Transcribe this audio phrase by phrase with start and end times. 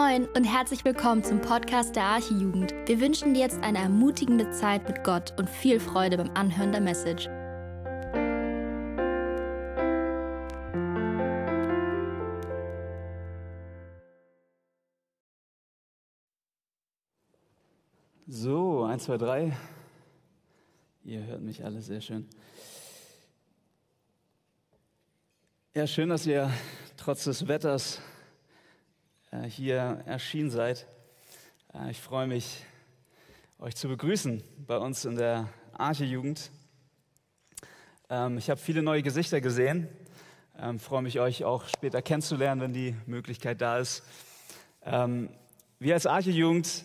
[0.00, 2.72] Moin und herzlich willkommen zum Podcast der Archijugend.
[2.86, 6.80] Wir wünschen dir jetzt eine ermutigende Zeit mit Gott und viel Freude beim Anhören der
[6.80, 7.28] Message.
[18.26, 19.54] So, eins, zwei, drei.
[21.04, 22.26] Ihr hört mich alle sehr schön.
[25.74, 26.50] Ja, schön, dass ihr
[26.96, 28.00] trotz des Wetters
[29.46, 30.86] hier erschienen seid.
[31.72, 32.64] Äh, ich freue mich,
[33.60, 36.50] euch zu begrüßen bei uns in der Arche-Jugend.
[38.08, 39.88] Ähm, ich habe viele neue Gesichter gesehen.
[40.58, 44.02] Ähm, freue mich, euch auch später kennenzulernen, wenn die Möglichkeit da ist.
[44.84, 45.30] Ähm,
[45.78, 46.84] wir als Arche-Jugend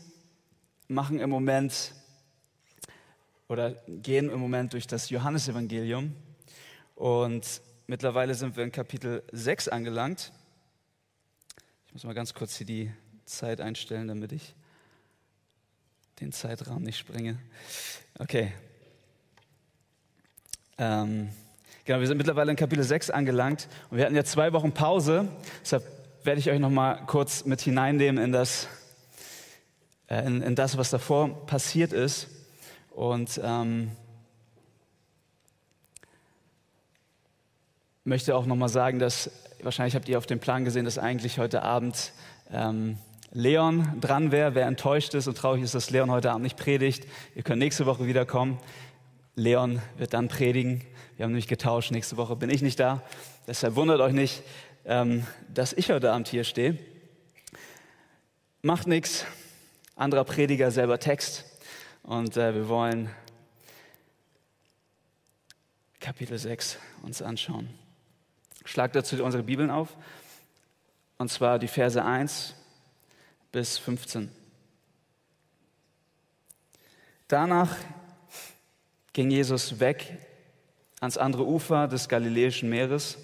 [0.87, 1.95] machen im Moment
[3.49, 6.13] oder gehen im Moment durch das Johannesevangelium
[6.93, 10.31] und mittlerweile sind wir in Kapitel 6 angelangt
[11.95, 12.91] muss mal ganz kurz hier die
[13.23, 14.53] Zeit einstellen, damit ich
[16.19, 17.39] den Zeitrahmen nicht springe.
[18.19, 18.51] Okay.
[20.77, 21.29] Ähm,
[21.85, 25.29] genau, wir sind mittlerweile in Kapitel 6 angelangt und wir hatten ja zwei Wochen Pause.
[25.61, 25.85] Deshalb
[26.25, 28.67] werde ich euch noch mal kurz mit hineinnehmen in das,
[30.09, 32.27] äh, in, in, das was davor passiert ist.
[32.91, 33.91] Und ähm,
[38.05, 41.39] möchte auch noch mal sagen, dass wahrscheinlich habt ihr auf dem Plan gesehen, dass eigentlich
[41.39, 42.13] heute Abend
[42.51, 42.97] ähm,
[43.31, 44.55] Leon dran wäre.
[44.55, 47.85] Wer enttäuscht ist und traurig ist, dass Leon heute Abend nicht predigt, ihr könnt nächste
[47.85, 48.59] Woche wiederkommen.
[49.35, 50.81] Leon wird dann predigen.
[51.17, 51.91] Wir haben nämlich getauscht.
[51.91, 53.01] Nächste Woche bin ich nicht da.
[53.47, 54.43] Deshalb wundert euch nicht,
[54.85, 56.77] ähm, dass ich heute Abend hier stehe.
[58.61, 59.25] Macht nichts.
[59.95, 61.43] Anderer Prediger, selber Text.
[62.03, 63.09] Und äh, wir wollen
[65.99, 67.84] Kapitel 6 uns anschauen.
[68.65, 69.95] Schlag dazu unsere Bibeln auf,
[71.17, 72.55] und zwar die Verse 1
[73.51, 74.29] bis 15.
[77.27, 77.77] Danach
[79.13, 80.17] ging Jesus weg
[80.99, 83.17] ans andere Ufer des Galiläischen Meeres,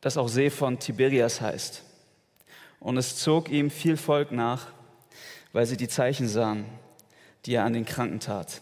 [0.00, 1.82] das auch See von Tiberias heißt.
[2.80, 4.66] Und es zog ihm viel Volk nach,
[5.52, 6.66] weil sie die Zeichen sahen,
[7.46, 8.60] die er an den Kranken tat.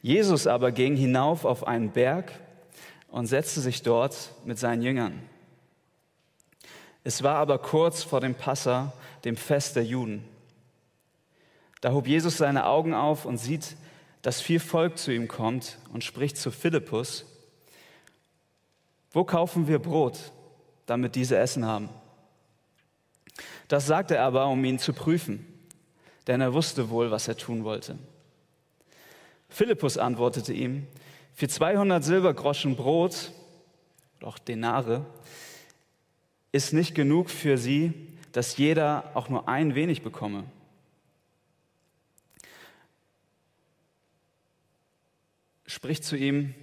[0.00, 2.32] Jesus aber ging hinauf auf einen Berg
[3.12, 5.20] und setzte sich dort mit seinen Jüngern.
[7.04, 10.24] Es war aber kurz vor dem Passa, dem Fest der Juden.
[11.82, 13.76] Da hob Jesus seine Augen auf und sieht,
[14.22, 17.26] dass viel Volk zu ihm kommt und spricht zu Philippus,
[19.10, 20.18] wo kaufen wir Brot,
[20.86, 21.90] damit diese Essen haben?
[23.68, 25.46] Das sagte er aber, um ihn zu prüfen,
[26.28, 27.98] denn er wusste wohl, was er tun wollte.
[29.50, 30.86] Philippus antwortete ihm,
[31.34, 33.32] für 200 Silbergroschen Brot,
[34.20, 35.06] doch Denare,
[36.52, 37.92] ist nicht genug für sie,
[38.32, 40.44] dass jeder auch nur ein wenig bekomme.
[45.66, 46.54] Spricht zu ihm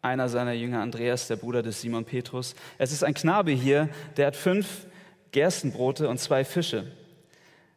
[0.00, 2.54] einer seiner Jünger, Andreas, der Bruder des Simon Petrus.
[2.78, 4.86] Es ist ein Knabe hier, der hat fünf
[5.32, 6.90] Gerstenbrote und zwei Fische.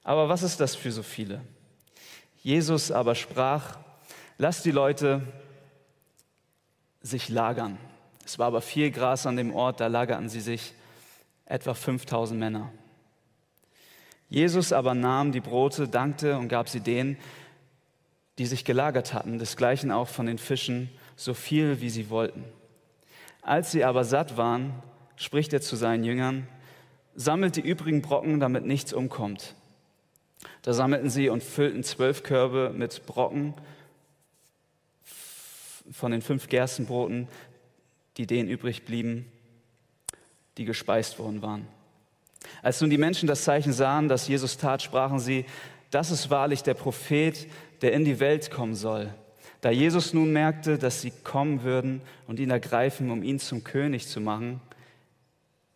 [0.03, 1.41] Aber was ist das für so viele?
[2.41, 3.77] Jesus aber sprach,
[4.37, 5.21] lasst die Leute
[7.01, 7.77] sich lagern.
[8.25, 10.73] Es war aber viel Gras an dem Ort, da lagerten sie sich
[11.45, 12.71] etwa 5000 Männer.
[14.29, 17.17] Jesus aber nahm die Brote, dankte und gab sie denen,
[18.37, 22.45] die sich gelagert hatten, desgleichen auch von den Fischen, so viel wie sie wollten.
[23.41, 24.73] Als sie aber satt waren,
[25.15, 26.47] spricht er zu seinen Jüngern,
[27.15, 29.55] sammelt die übrigen Brocken, damit nichts umkommt.
[30.61, 33.55] Da sammelten sie und füllten zwölf Körbe mit Brocken
[35.91, 37.27] von den fünf Gerstenbroten,
[38.17, 39.25] die denen übrig blieben,
[40.57, 41.67] die gespeist worden waren.
[42.61, 45.45] Als nun die Menschen das Zeichen sahen, das Jesus tat, sprachen sie,
[45.91, 47.47] das ist wahrlich der Prophet,
[47.81, 49.13] der in die Welt kommen soll.
[49.61, 54.07] Da Jesus nun merkte, dass sie kommen würden und ihn ergreifen, um ihn zum König
[54.07, 54.61] zu machen,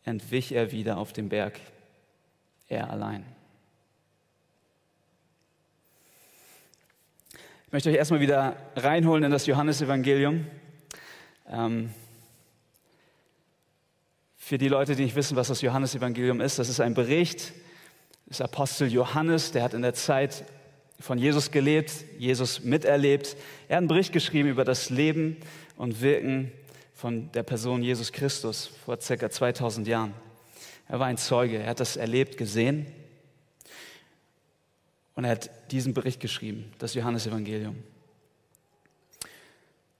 [0.06, 1.60] entwich er wieder auf den Berg,
[2.70, 3.26] er allein.
[7.74, 10.46] Ich möchte euch erstmal wieder reinholen in das Johannesevangelium.
[11.50, 11.90] Ähm,
[14.38, 17.52] für die Leute, die nicht wissen, was das Johannesevangelium ist, das ist ein Bericht
[18.30, 20.44] des Apostel Johannes, der hat in der Zeit
[21.00, 23.36] von Jesus gelebt, Jesus miterlebt.
[23.68, 25.38] Er hat einen Bericht geschrieben über das Leben
[25.76, 26.52] und Wirken
[26.94, 30.14] von der Person Jesus Christus vor circa 2000 Jahren.
[30.88, 32.86] Er war ein Zeuge, er hat das erlebt, gesehen
[35.16, 37.76] und er hat diesen Bericht geschrieben, das Johannesevangelium.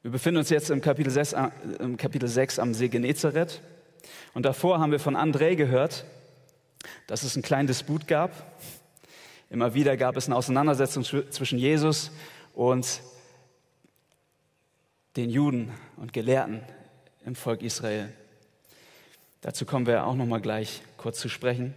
[0.02, 1.50] Wir befinden uns jetzt im Kapitel 6, äh,
[1.80, 3.62] im Kapitel 6 am See Genezareth.
[4.34, 6.04] Und davor haben wir von André gehört,
[7.08, 8.32] dass es einen kleinen Disput gab.
[9.50, 12.12] Immer wieder gab es eine Auseinandersetzung zwischen Jesus
[12.54, 13.02] und
[15.16, 16.62] den Juden und Gelehrten
[17.26, 18.12] im Volk Israel.
[19.42, 21.74] Dazu kommen wir auch noch mal gleich kurz zu sprechen.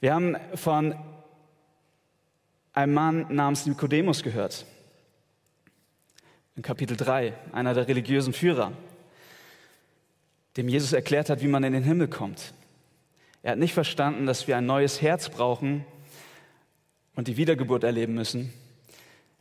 [0.00, 0.94] Wir haben von
[2.74, 4.66] einem Mann namens Nikodemus gehört.
[6.56, 8.72] In Kapitel 3, einer der religiösen Führer,
[10.56, 12.52] dem Jesus erklärt hat, wie man in den Himmel kommt.
[13.42, 15.84] Er hat nicht verstanden, dass wir ein neues Herz brauchen
[17.14, 18.52] und die Wiedergeburt erleben müssen.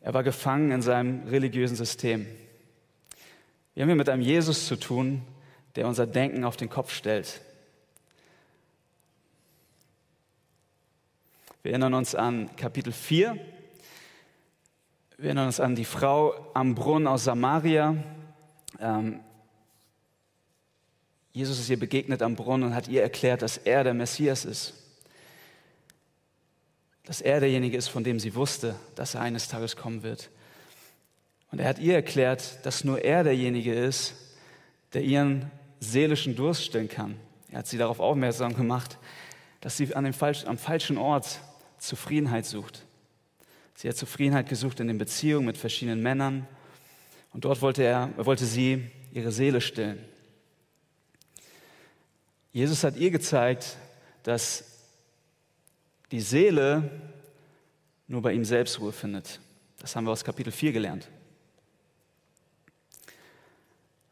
[0.01, 2.27] Er war gefangen in seinem religiösen System.
[3.73, 5.23] Wir haben hier mit einem Jesus zu tun,
[5.75, 7.41] der unser Denken auf den Kopf stellt.
[11.63, 13.37] Wir erinnern uns an Kapitel 4.
[15.15, 17.95] Wir erinnern uns an die Frau am Brunnen aus Samaria.
[18.81, 19.21] Ähm,
[21.31, 24.73] Jesus ist ihr begegnet am Brunnen und hat ihr erklärt, dass er der Messias ist.
[27.05, 30.31] Dass er derjenige ist, von dem sie wusste, dass er eines Tages kommen wird.
[31.49, 34.15] Und er hat ihr erklärt, dass nur er derjenige ist,
[34.91, 35.49] der ihren
[35.79, 37.15] seelischen Durst stillen kann.
[37.51, 38.97] Er hat sie darauf aufmerksam gemacht,
[39.61, 41.39] dass sie an dem falsch, am falschen Ort
[41.83, 42.85] Zufriedenheit sucht.
[43.75, 46.47] Sie hat Zufriedenheit gesucht in den Beziehungen mit verschiedenen Männern
[47.33, 49.99] und dort wollte er, wollte sie ihre Seele stillen.
[52.53, 53.75] Jesus hat ihr gezeigt,
[54.23, 54.63] dass
[56.11, 56.89] die Seele
[58.07, 59.41] nur bei ihm selbst Ruhe findet.
[59.79, 61.09] Das haben wir aus Kapitel 4 gelernt.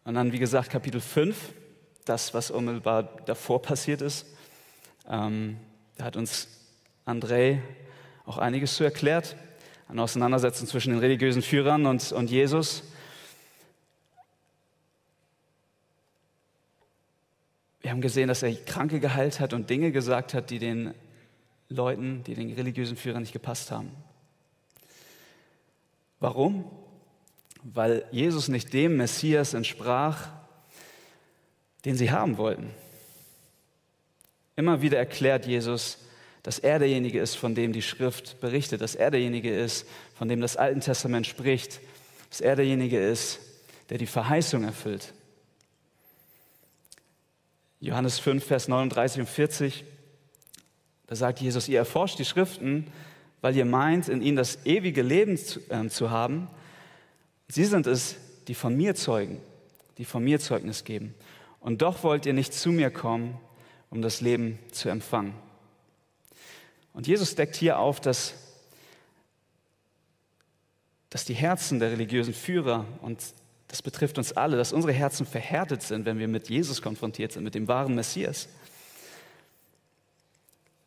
[0.04, 1.54] Und dann, wie gesagt, Kapitel 5,
[2.04, 4.26] das, was unmittelbar davor passiert ist.
[5.08, 5.56] Ähm,
[5.96, 6.61] da hat uns
[7.06, 7.60] André
[8.26, 9.36] auch einiges zu erklärt.
[9.88, 12.84] Eine Auseinandersetzung zwischen den religiösen Führern und, und Jesus.
[17.82, 20.94] Wir haben gesehen, dass er Kranke geheilt hat und Dinge gesagt hat, die den
[21.68, 23.92] Leuten, die den religiösen Führern nicht gepasst haben.
[26.20, 26.70] Warum?
[27.64, 30.30] Weil Jesus nicht dem Messias entsprach,
[31.84, 32.70] den sie haben wollten.
[34.56, 35.98] Immer wieder erklärt Jesus,
[36.44, 40.42] dass er derjenige ist, von dem die Schrift berichtet, dass er derjenige ist, von dem
[40.42, 41.80] das Alte Testament spricht,
[42.30, 43.40] dass er derjenige ist,
[43.90, 45.14] der die Verheißung erfüllt.
[47.80, 49.84] Johannes 5, Vers 39 und 40,
[51.08, 52.88] da sagt Jesus, ihr erforscht die Schriften,
[53.42, 56.48] weil ihr meint, in ihnen das ewige Leben zu, äh, zu haben.
[57.48, 58.16] Sie sind es,
[58.48, 59.42] die von mir zeugen,
[59.98, 61.14] die von mir Zeugnis geben.
[61.60, 63.38] Und doch wollt ihr nicht zu mir kommen,
[63.90, 65.34] um das Leben zu empfangen.
[66.94, 68.34] Und Jesus deckt hier auf, dass,
[71.10, 73.20] dass die Herzen der religiösen Führer und
[73.72, 77.46] das betrifft uns alle, dass unsere Herzen verhärtet sind, wenn wir mit Jesus konfrontiert sind,
[77.46, 78.50] mit dem wahren Messias.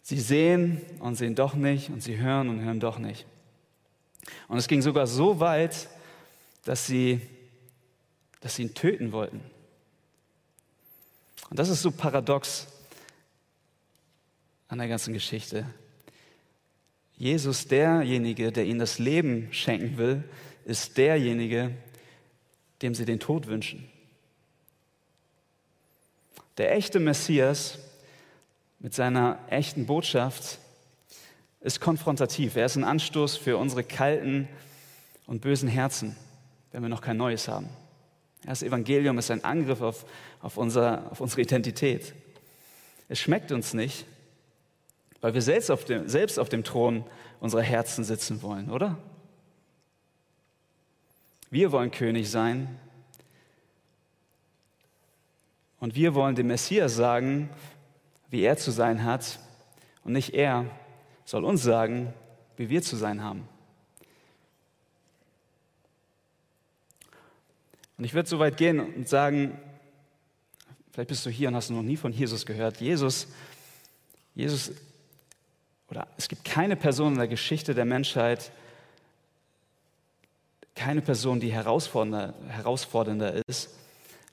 [0.03, 3.25] Sie sehen und sehen doch nicht und sie hören und hören doch nicht.
[4.49, 5.89] Und es ging sogar so weit,
[6.67, 7.23] dass sie,
[8.41, 9.41] dass sie ihn töten wollten.
[11.49, 12.67] Und das ist so paradox
[14.69, 15.65] an der ganzen Geschichte.
[17.17, 20.25] Jesus, derjenige, der ihnen das Leben schenken will,
[20.65, 21.71] ist derjenige,
[22.83, 23.89] dem sie den Tod wünschen.
[26.59, 27.79] Der echte Messias
[28.79, 30.59] mit seiner echten Botschaft
[31.61, 32.57] ist konfrontativ.
[32.57, 34.49] Er ist ein Anstoß für unsere kalten
[35.27, 36.17] und bösen Herzen,
[36.73, 37.69] wenn wir noch kein Neues haben.
[38.45, 40.05] Das Evangelium ist ein Angriff auf,
[40.41, 42.15] auf, unser, auf unsere Identität.
[43.09, 44.05] Es schmeckt uns nicht,
[45.25, 47.03] weil wir selbst auf, dem, selbst auf dem Thron
[47.41, 48.99] unserer Herzen sitzen wollen, oder?
[51.49, 52.79] Wir wollen König sein.
[55.81, 57.49] Und wir wollen dem Messias sagen,
[58.29, 59.39] wie er zu sein hat.
[60.05, 60.67] Und nicht er
[61.25, 62.13] soll uns sagen,
[62.59, 63.49] wie wir zu sein haben.
[67.97, 69.59] Und ich würde so weit gehen und sagen,
[70.93, 72.83] vielleicht bist du hier und hast noch nie von Jesus gehört.
[72.83, 73.27] Jesus,
[74.35, 74.71] Jesus,
[75.95, 78.51] oder es gibt keine Person in der Geschichte der Menschheit,
[80.75, 83.71] keine Person, die herausfordernder, herausfordernder ist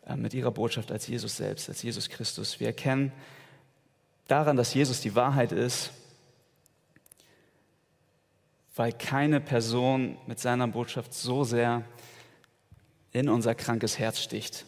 [0.08, 2.60] äh, mit ihrer Botschaft als Jesus selbst, als Jesus Christus.
[2.60, 3.12] Wir erkennen
[4.28, 5.92] daran, dass Jesus die Wahrheit ist,
[8.76, 11.84] weil keine Person mit seiner Botschaft so sehr
[13.12, 14.66] in unser krankes Herz sticht.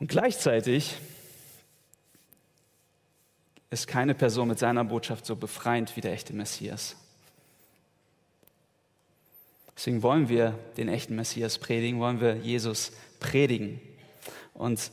[0.00, 0.96] Und gleichzeitig
[3.70, 6.96] ist keine Person mit seiner Botschaft so befreiend wie der echte Messias.
[9.76, 13.80] Deswegen wollen wir den echten Messias predigen, wollen wir Jesus predigen.
[14.54, 14.90] Und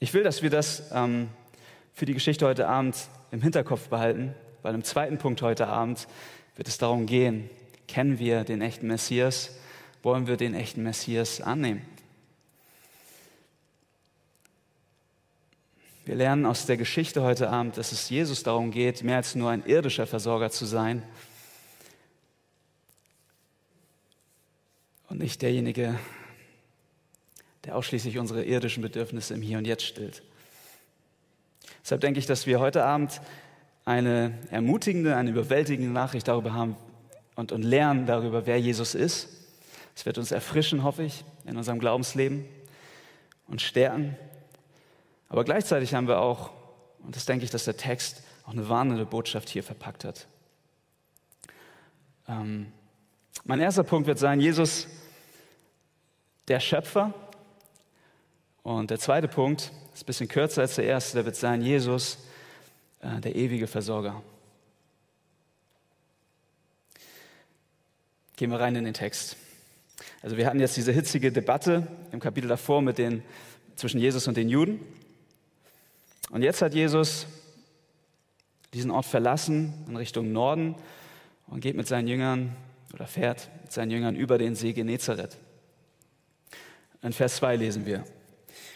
[0.00, 1.28] ich will, dass wir das ähm,
[1.94, 2.96] für die Geschichte heute Abend
[3.30, 6.08] im Hinterkopf behalten, weil im zweiten Punkt heute Abend
[6.56, 7.48] wird es darum gehen,
[7.86, 9.56] kennen wir den echten Messias,
[10.02, 11.82] wollen wir den echten Messias annehmen.
[16.04, 19.50] Wir lernen aus der Geschichte heute Abend, dass es Jesus darum geht, mehr als nur
[19.50, 21.04] ein irdischer Versorger zu sein
[25.08, 25.96] und nicht derjenige,
[27.64, 30.24] der ausschließlich unsere irdischen Bedürfnisse im Hier und Jetzt stillt.
[31.84, 33.20] Deshalb denke ich, dass wir heute Abend
[33.84, 36.74] eine ermutigende, eine überwältigende Nachricht darüber haben
[37.36, 39.28] und, und lernen darüber, wer Jesus ist.
[39.94, 42.44] Es wird uns erfrischen, hoffe ich, in unserem Glaubensleben
[43.46, 44.16] und stärken.
[45.32, 46.50] Aber gleichzeitig haben wir auch,
[47.02, 50.26] und das denke ich, dass der Text auch eine warnende Botschaft hier verpackt hat.
[52.28, 52.70] Ähm,
[53.44, 54.88] mein erster Punkt wird sein, Jesus,
[56.48, 57.14] der Schöpfer.
[58.62, 62.18] Und der zweite Punkt ist ein bisschen kürzer als der erste, der wird sein, Jesus,
[63.00, 64.22] äh, der ewige Versorger.
[68.36, 69.38] Gehen wir rein in den Text.
[70.20, 73.22] Also wir hatten jetzt diese hitzige Debatte im Kapitel davor mit den,
[73.76, 74.78] zwischen Jesus und den Juden.
[76.32, 77.26] Und jetzt hat Jesus
[78.72, 80.74] diesen Ort verlassen in Richtung Norden
[81.46, 82.56] und geht mit seinen Jüngern
[82.94, 85.36] oder fährt mit seinen Jüngern über den See Genezareth.
[87.02, 88.04] In Vers 2 lesen wir.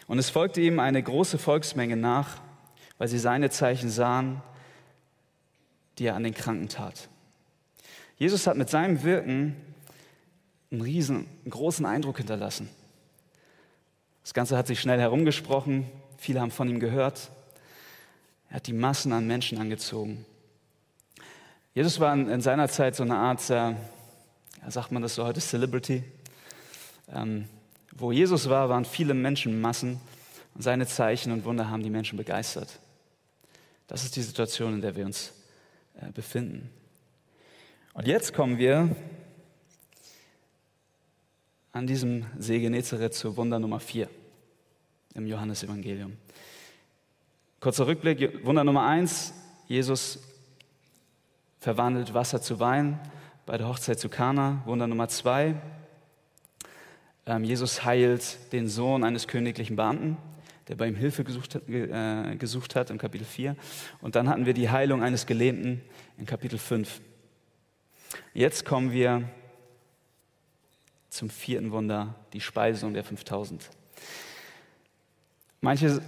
[0.06, 2.42] Und es folgte ihm eine große Volksmenge nach,
[2.98, 4.42] weil sie seine Zeichen sahen,
[5.98, 7.08] die er an den Kranken tat.
[8.18, 9.56] Jesus hat mit seinem Wirken
[10.70, 12.68] einen riesen, einen großen Eindruck hinterlassen.
[14.22, 17.30] Das Ganze hat sich schnell herumgesprochen, viele haben von ihm gehört.
[18.48, 20.24] Er hat die Massen an Menschen angezogen.
[21.74, 23.74] Jesus war in, seiner Zeit so eine Art, äh,
[24.68, 26.04] sagt man das so heute, Celebrity.
[27.12, 27.48] Ähm,
[27.92, 30.00] wo Jesus war, waren viele Menschenmassen
[30.54, 32.78] und seine Zeichen und Wunder haben die Menschen begeistert.
[33.86, 35.32] Das ist die Situation, in der wir uns
[36.00, 36.70] äh, befinden.
[37.94, 38.94] Und jetzt kommen wir
[41.72, 44.08] an diesem See Genezareth zu Wunder Nummer 4
[45.14, 46.16] im Johannesevangelium.
[47.66, 49.35] Kurzer Rückblick, Wunder Nummer eins,
[49.66, 50.20] Jesus
[51.58, 53.00] verwandelt Wasser zu Wein
[53.44, 54.62] bei der Hochzeit zu Kana.
[54.66, 55.56] Wunder Nummer zwei,
[57.26, 60.16] ähm, Jesus heilt den Sohn eines königlichen Beamten,
[60.68, 63.56] der bei ihm Hilfe gesucht hat, äh, gesucht hat im Kapitel 4.
[64.00, 65.82] Und dann hatten wir die Heilung eines Gelähmten
[66.18, 67.00] in Kapitel 5.
[68.32, 69.28] Jetzt kommen wir
[71.11, 73.68] zum vierten Wunder, die Speisung der 5000.
[75.61, 76.00] Manche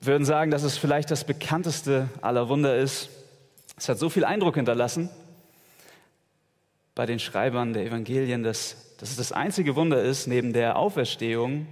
[0.00, 3.10] würden sagen, dass es vielleicht das bekannteste aller Wunder ist.
[3.76, 5.10] Es hat so viel Eindruck hinterlassen
[6.94, 11.66] bei den Schreibern der Evangelien, dass, dass es das einzige Wunder ist, neben der Auferstehung,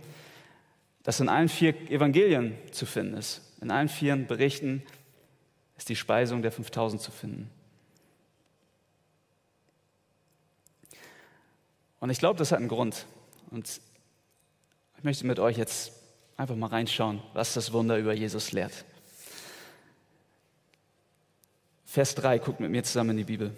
[1.02, 3.40] das in allen vier Evangelien zu finden ist.
[3.60, 4.82] In allen vier Berichten
[5.76, 7.50] ist die Speisung der 5000 zu finden.
[12.00, 13.06] Und ich glaube, das hat einen Grund.
[13.50, 13.80] Und
[14.98, 15.92] ich möchte mit euch jetzt
[16.38, 18.84] Einfach mal reinschauen, was das Wunder über Jesus lehrt.
[21.84, 23.52] Vers 3, guckt mit mir zusammen in die Bibel.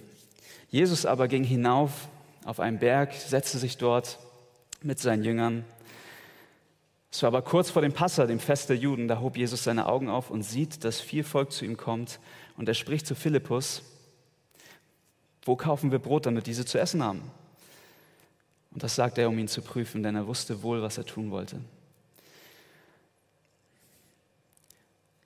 [0.70, 2.08] Jesus aber ging hinauf
[2.46, 4.18] auf einen Berg, setzte sich dort
[4.82, 5.66] mit seinen Jüngern.
[7.12, 9.84] Es war aber kurz vor dem Passa, dem Fest der Juden, da hob Jesus seine
[9.84, 12.18] Augen auf und sieht, dass viel Volk zu ihm kommt.
[12.56, 13.82] Und er spricht zu Philippus,
[15.42, 17.30] wo kaufen wir Brot, damit diese zu essen haben?
[18.70, 21.30] Und das sagt er, um ihn zu prüfen, denn er wusste wohl, was er tun
[21.30, 21.60] wollte.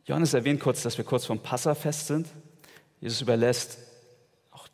[0.06, 2.28] Johannes erwähnt kurz, dass wir kurz vom Passafest sind.
[3.00, 3.78] Jesus überlässt
[4.50, 4.68] auch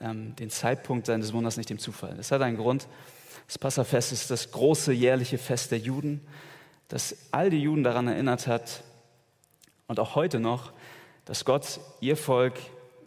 [0.00, 2.14] ähm, den Zeitpunkt seines Wunders nicht dem Zufall.
[2.16, 2.88] Das hat einen Grund.
[3.46, 6.26] Das Passafest ist das große jährliche Fest der Juden,
[6.88, 8.82] das all die Juden daran erinnert hat
[9.86, 10.72] und auch heute noch,
[11.24, 12.54] dass Gott ihr Volk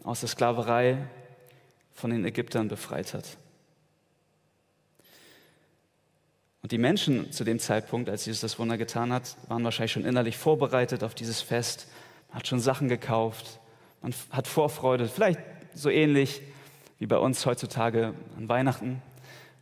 [0.04, 1.08] aus der Sklaverei
[1.94, 3.38] von den Ägyptern befreit hat.
[6.68, 10.04] Und die Menschen zu dem Zeitpunkt, als Jesus das Wunder getan hat, waren wahrscheinlich schon
[10.04, 11.88] innerlich vorbereitet auf dieses Fest.
[12.28, 13.62] Man hat schon Sachen gekauft,
[14.02, 15.40] man hat Vorfreude, vielleicht
[15.74, 16.42] so ähnlich
[17.00, 19.02] wie bei uns heutzutage an Weihnachten.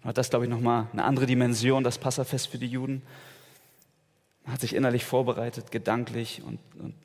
[0.02, 3.04] Man hat das, glaube ich, nochmal eine andere Dimension, das Passafest für die Juden.
[4.44, 6.96] Man hat sich innerlich vorbereitet, gedanklich und, und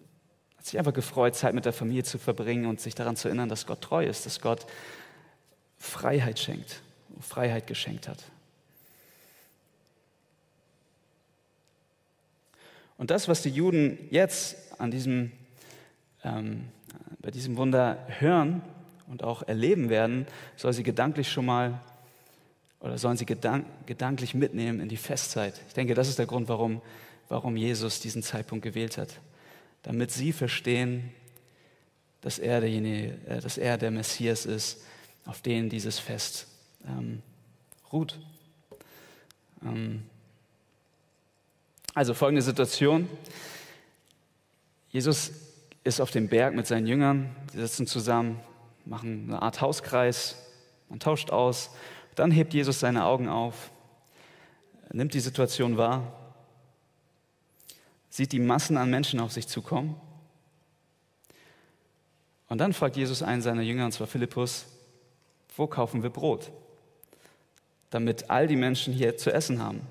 [0.57, 3.51] hat sich einfach gefreut, Zeit mit der Familie zu verbringen und sich daran zu erinnern,
[3.51, 4.65] dass Gott treu ist, dass Gott
[5.77, 6.81] Freiheit schenkt,
[7.21, 8.25] Freiheit geschenkt hat.
[13.01, 15.33] Und das, was die Juden jetzt an diesem,
[16.23, 16.69] ähm,
[17.23, 18.61] bei diesem Wunder hören
[19.09, 21.81] und auch erleben werden, soll sie gedanklich schon mal
[22.79, 25.63] oder sollen sie gedank gedanklich mitnehmen in die Festzeit.
[25.67, 26.83] Ich denke, das ist der Grund, warum,
[27.31, 29.19] warum Jesus diesen Zeitpunkt gewählt hat.
[29.83, 31.11] damit sie verstehen,
[32.21, 34.85] dass er, derjenige, äh, dass er der Messias ist,
[35.25, 36.49] auf den dieses Fest
[36.87, 37.23] ähm,
[37.91, 38.21] ruht.
[39.65, 40.03] Ähm,
[41.95, 43.09] also folgende Situation.
[44.91, 45.33] Jesus
[45.85, 48.41] ist auf dem Berg mit seinen Jüngern, sie sitzen zusammen,
[48.85, 50.37] machen eine Art Hauskreis,
[50.89, 51.71] man tauscht aus.
[52.15, 53.71] Dann hebt Jesus seine Augen auf,
[54.93, 56.13] nimmt die Situation wahr,
[58.09, 59.95] sieht die Massen an Menschen auf sich zukommen.
[62.49, 64.67] Und dann fragt Jesus einen seiner Jünger, und zwar Philippus,
[65.57, 66.51] wo kaufen wir Brot?
[67.91, 69.83] Damit all die Menschen hier zu essen haben.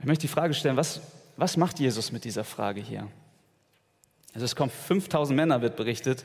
[0.00, 1.00] Ich möchte die Frage stellen, was,
[1.36, 3.08] was macht Jesus mit dieser Frage hier?
[4.34, 6.24] Also es kommen 5000 Männer, wird berichtet.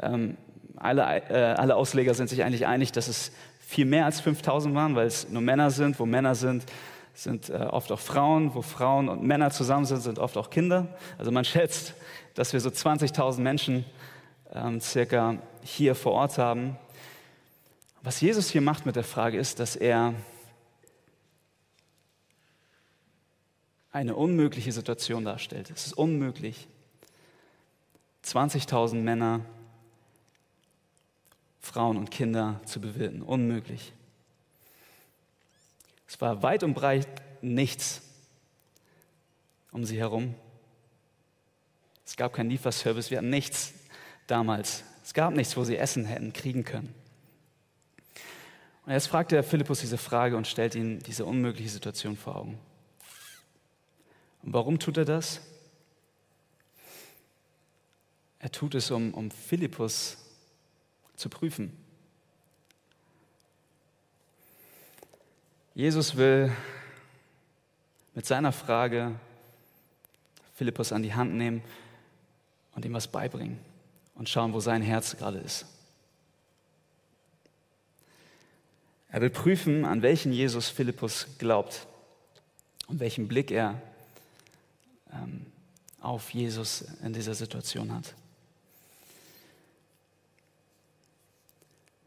[0.00, 0.36] Ähm,
[0.76, 4.94] alle, äh, alle Ausleger sind sich eigentlich einig, dass es viel mehr als 5000 waren,
[4.94, 5.98] weil es nur Männer sind.
[5.98, 6.64] Wo Männer sind,
[7.14, 8.54] sind äh, oft auch Frauen.
[8.54, 10.86] Wo Frauen und Männer zusammen sind, sind oft auch Kinder.
[11.18, 11.94] Also man schätzt,
[12.34, 13.84] dass wir so 20.000 Menschen
[14.54, 16.76] ähm, circa hier vor Ort haben.
[18.02, 20.14] Was Jesus hier macht mit der Frage ist, dass er
[23.92, 25.70] eine unmögliche Situation darstellt.
[25.70, 26.68] Es ist unmöglich,
[28.24, 29.40] 20.000 Männer,
[31.60, 33.22] Frauen und Kinder zu bewirten.
[33.22, 33.92] Unmöglich.
[36.06, 37.08] Es war weit und breit
[37.42, 38.02] nichts
[39.70, 40.34] um sie herum.
[42.06, 43.74] Es gab keinen Lieferservice, wir hatten nichts
[44.26, 44.82] damals.
[45.04, 46.94] Es gab nichts, wo sie Essen hätten kriegen können.
[48.86, 52.58] Und jetzt fragt der Philippus diese Frage und stellt ihm diese unmögliche Situation vor Augen.
[54.48, 55.42] Und warum tut er das?
[58.38, 60.16] Er tut es, um, um Philippus
[61.16, 61.76] zu prüfen.
[65.74, 66.50] Jesus will
[68.14, 69.20] mit seiner Frage
[70.54, 71.62] Philippus an die Hand nehmen
[72.74, 73.58] und ihm was beibringen
[74.14, 75.66] und schauen, wo sein Herz gerade ist.
[79.10, 81.86] Er will prüfen, an welchen Jesus Philippus glaubt
[82.86, 83.82] und welchen Blick er
[86.00, 88.14] auf Jesus in dieser Situation hat.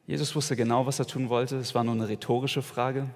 [0.08, 1.58] Jesus wusste genau, was er tun wollte.
[1.58, 3.10] Es war nur eine rhetorische Frage.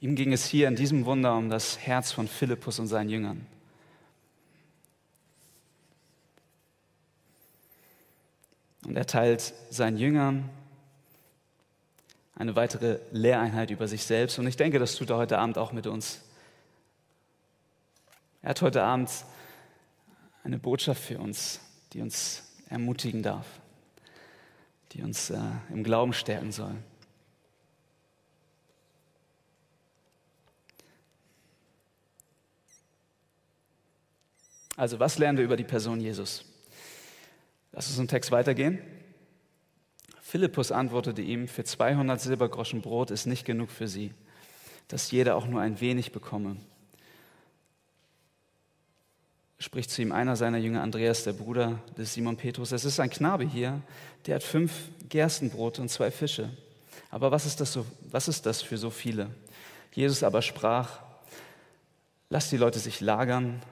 [0.00, 3.46] Ihm ging es hier in diesem Wunder um das Herz von Philippus und seinen Jüngern.
[8.84, 10.48] Und er teilt seinen Jüngern
[12.36, 14.38] eine weitere Lehreinheit über sich selbst.
[14.38, 16.20] Und ich denke, das tut er heute Abend auch mit uns.
[18.46, 19.10] Er hat heute Abend
[20.44, 21.58] eine Botschaft für uns,
[21.92, 23.44] die uns ermutigen darf,
[24.92, 26.76] die uns äh, im Glauben stärken soll.
[34.76, 36.44] Also, was lernen wir über die Person Jesus?
[37.72, 38.78] Lass uns im Text weitergehen.
[40.20, 44.14] Philippus antwortete ihm, für 200 Silbergroschen Brot ist nicht genug für sie,
[44.86, 46.58] dass jeder auch nur ein wenig bekomme.
[49.58, 52.72] Spricht zu ihm einer seiner Jünger, Andreas, der Bruder des Simon Petrus.
[52.72, 53.80] Es ist ein Knabe hier,
[54.26, 54.72] der hat fünf
[55.08, 56.50] Gerstenbrote und zwei Fische.
[57.10, 59.30] Aber was ist das, so, was ist das für so viele?
[59.92, 61.00] Jesus aber sprach,
[62.28, 63.62] lass die Leute sich lagern.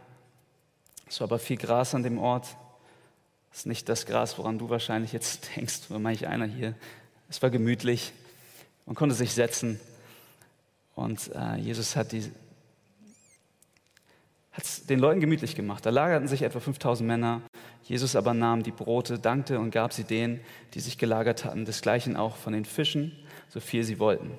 [1.06, 2.56] Es war aber viel Gras an dem Ort
[3.54, 6.74] das ist nicht das Gras, woran du wahrscheinlich jetzt denkst, oder manch einer hier.
[7.28, 8.12] Es war gemütlich.
[8.84, 9.78] Man konnte sich setzen.
[10.96, 12.32] Und äh, Jesus hat die,
[14.62, 15.84] es den Leuten gemütlich gemacht.
[15.84, 17.42] Da lagerten sich etwa 5000 Männer.
[17.82, 20.40] Jesus aber nahm die Brote, dankte und gab sie denen,
[20.74, 23.12] die sich gelagert hatten, desgleichen auch von den Fischen,
[23.48, 24.30] so viel sie wollten.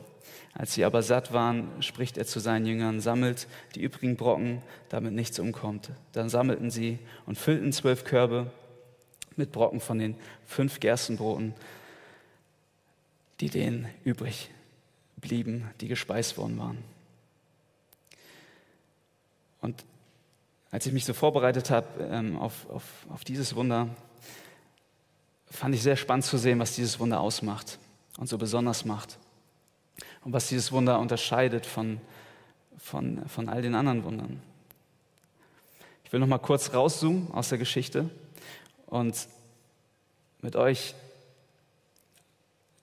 [0.53, 5.11] Als sie aber satt waren, spricht er zu seinen Jüngern, sammelt die übrigen Brocken, damit
[5.11, 5.91] nichts umkommt.
[6.13, 8.49] Dann sammelten sie und füllten zwölf Körbe
[9.35, 11.53] mit Brocken von den fünf Gerstenbroten,
[13.41, 14.49] die denen übrig
[15.17, 16.77] blieben, die gespeist worden waren.
[19.59, 19.83] Und
[20.75, 23.87] als ich mich so vorbereitet habe ähm, auf, auf, auf dieses Wunder,
[25.49, 27.79] fand ich sehr spannend zu sehen, was dieses Wunder ausmacht
[28.17, 29.17] und so besonders macht.
[30.25, 32.01] Und was dieses Wunder unterscheidet von,
[32.77, 34.41] von, von all den anderen Wundern.
[36.03, 38.09] Ich will noch mal kurz rauszoomen aus der Geschichte
[38.87, 39.29] und
[40.41, 40.93] mit euch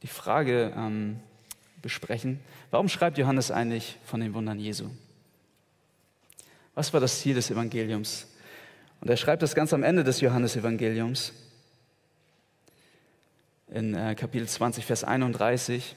[0.01, 1.21] die Frage ähm,
[1.83, 4.89] besprechen, warum schreibt Johannes eigentlich von den Wundern Jesu?
[6.75, 8.27] Was war das Ziel des Evangeliums?
[9.01, 11.33] Und er schreibt das ganz am Ende des Johannesevangeliums
[13.69, 15.97] in äh, Kapitel 20, Vers 31.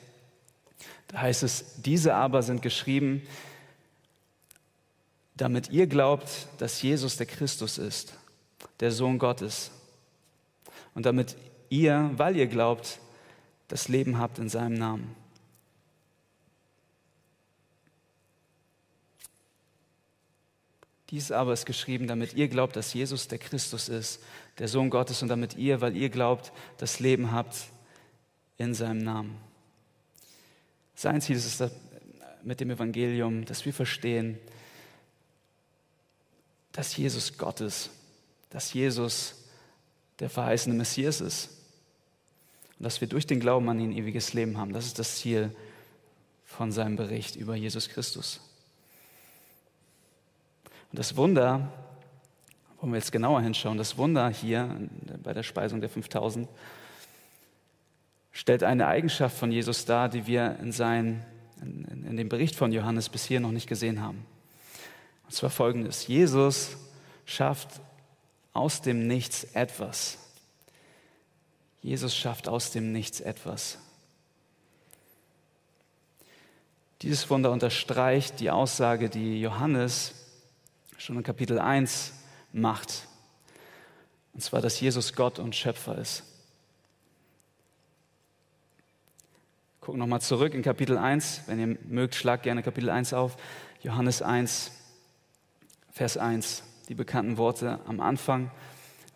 [1.07, 3.21] Da heißt es, diese aber sind geschrieben,
[5.35, 8.15] damit ihr glaubt, dass Jesus der Christus ist
[8.79, 9.71] der Sohn Gottes.
[10.93, 11.35] Und damit
[11.69, 12.99] ihr, weil ihr glaubt,
[13.67, 15.15] das Leben habt in seinem Namen.
[21.11, 24.21] Dies aber ist geschrieben, damit ihr glaubt, dass Jesus der Christus ist,
[24.57, 27.55] der Sohn Gottes, und damit ihr, weil ihr glaubt, das Leben habt
[28.57, 29.37] in seinem Namen.
[30.95, 31.71] Sein Ziel ist es
[32.43, 34.39] mit dem Evangelium, dass wir verstehen,
[36.71, 37.89] dass Jesus Gott ist,
[38.49, 39.45] dass Jesus
[40.19, 41.49] der verheißene Messias ist
[42.79, 44.73] und dass wir durch den Glauben an ihn ewiges Leben haben.
[44.73, 45.55] Das ist das Ziel
[46.45, 48.39] von seinem Bericht über Jesus Christus.
[50.95, 51.73] Und das Wunder,
[52.79, 54.79] wollen wir jetzt genauer hinschauen, das Wunder hier
[55.21, 56.47] bei der Speisung der 5000
[58.31, 61.25] stellt eine Eigenschaft von Jesus dar, die wir in, sein,
[61.61, 64.25] in, in dem Bericht von Johannes bis hier noch nicht gesehen haben.
[65.25, 66.07] Und zwar folgendes.
[66.07, 66.77] Jesus
[67.25, 67.81] schafft
[68.53, 70.17] aus dem Nichts etwas.
[71.81, 73.79] Jesus schafft aus dem Nichts etwas.
[77.01, 80.21] Dieses Wunder unterstreicht die Aussage, die Johannes
[80.97, 82.13] schon in Kapitel 1
[82.53, 83.07] macht.
[84.33, 86.23] Und zwar, dass Jesus Gott und Schöpfer ist.
[89.81, 91.43] Gucken nochmal zurück in Kapitel 1.
[91.45, 93.37] Wenn ihr mögt, schlagt gerne Kapitel 1 auf.
[93.81, 94.71] Johannes 1,
[95.91, 96.63] Vers 1.
[96.89, 97.79] Die bekannten Worte.
[97.85, 98.51] Am Anfang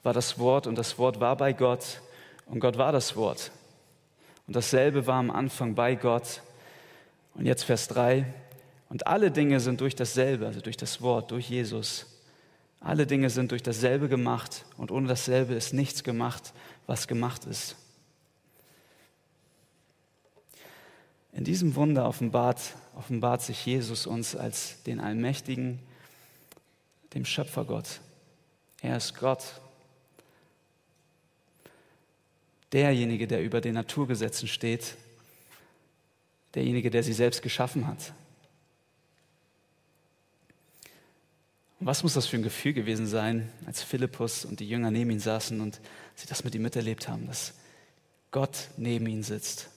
[0.04, 2.02] war das Wort und das Wort war bei Gott
[2.46, 3.52] und Gott war das Wort.
[4.48, 6.42] Und dasselbe war am Anfang bei Gott.
[7.34, 8.26] Und jetzt Vers 3.
[8.90, 12.08] Und alle Dinge sind durch dasselbe, also durch das Wort, durch Jesus.
[12.80, 16.54] Alle Dinge sind durch dasselbe gemacht und ohne dasselbe ist nichts gemacht,
[16.88, 17.76] was gemacht ist.
[21.34, 22.60] In diesem Wunder offenbart,
[22.96, 25.80] offenbart sich Jesus uns als den Allmächtigen,
[27.14, 28.02] dem Schöpfergott.
[28.82, 29.44] Er ist Gott.
[32.72, 34.96] Derjenige, der über den Naturgesetzen steht,
[36.56, 38.14] derjenige, der sie selbst geschaffen hat.
[41.80, 45.12] Und was muss das für ein Gefühl gewesen sein, als Philippus und die Jünger neben
[45.12, 45.80] ihm saßen und
[46.16, 47.54] sie das mit ihm miterlebt haben, dass
[48.32, 49.70] Gott neben ihnen sitzt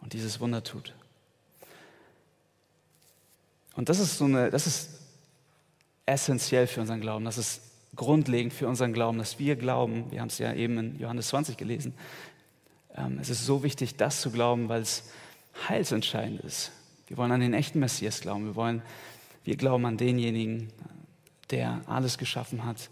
[0.00, 0.92] und dieses Wunder tut.
[3.76, 4.90] Und das ist so eine, das ist
[6.06, 7.62] essentiell für unseren Glauben, das ist
[7.94, 11.56] grundlegend für unseren Glauben, dass wir glauben, wir haben es ja eben in Johannes 20
[11.56, 11.94] gelesen,
[12.96, 15.04] ähm, es ist so wichtig, das zu glauben, weil es
[15.68, 16.72] heilsentscheidend ist.
[17.06, 18.46] Wir wollen an den echten Messias glauben.
[18.46, 18.82] Wir, wollen,
[19.44, 20.72] wir glauben an denjenigen,
[21.50, 22.88] der alles geschaffen hat,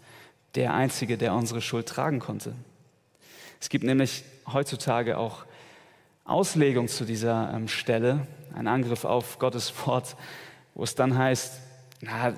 [0.55, 2.53] der Einzige, der unsere Schuld tragen konnte.
[3.59, 5.45] Es gibt nämlich heutzutage auch
[6.25, 10.15] Auslegung zu dieser ähm, Stelle, ein Angriff auf Gottes Wort,
[10.75, 11.59] wo es dann heißt,
[12.01, 12.37] na,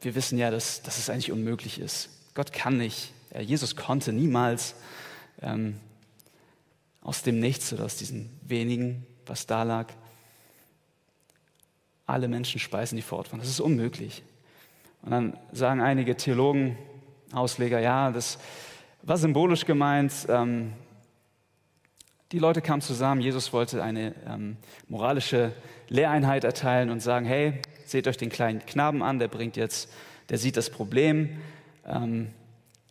[0.00, 2.08] wir wissen ja, dass, dass es eigentlich unmöglich ist.
[2.34, 4.74] Gott kann nicht, äh, Jesus konnte niemals
[5.42, 5.78] ähm,
[7.02, 9.92] aus dem Nichts oder aus diesen wenigen, was da lag,
[12.10, 13.40] alle Menschen speisen, die vor Ort waren.
[13.40, 14.22] Das ist unmöglich.
[15.02, 16.76] Und dann sagen einige Theologen,
[17.32, 18.38] Ausleger, ja, das
[19.02, 20.12] war symbolisch gemeint.
[20.28, 20.72] Ähm,
[22.32, 24.56] die Leute kamen zusammen, Jesus wollte eine ähm,
[24.88, 25.52] moralische
[25.88, 27.54] Lehreinheit erteilen und sagen, hey,
[27.86, 29.92] seht euch den kleinen Knaben an, der bringt jetzt,
[30.28, 31.38] der sieht das Problem.
[31.86, 32.30] Ähm,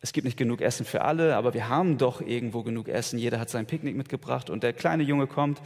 [0.02, 3.18] es gibt nicht genug Essen für alle, aber wir haben doch irgendwo genug Essen.
[3.18, 5.60] Jeder hat sein Picknick mitgebracht und der kleine Junge kommt,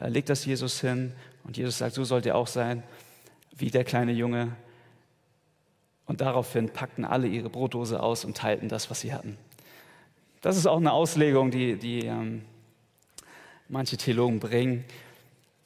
[0.00, 1.12] äh, legt das Jesus hin
[1.44, 2.82] und Jesus sagt, so sollt ihr auch sein
[3.56, 4.56] wie der kleine Junge.
[6.06, 9.38] Und daraufhin packten alle ihre Brotdose aus und teilten das, was sie hatten.
[10.40, 12.42] Das ist auch eine Auslegung, die, die ähm,
[13.68, 14.84] manche Theologen bringen.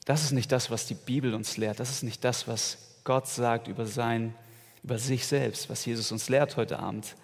[0.05, 1.79] Das ist nicht das, was die Bibel uns lehrt.
[1.79, 4.35] Das ist nicht das, was Gott sagt über, sein,
[4.83, 7.15] über sich selbst, was Jesus uns lehrt heute Abend.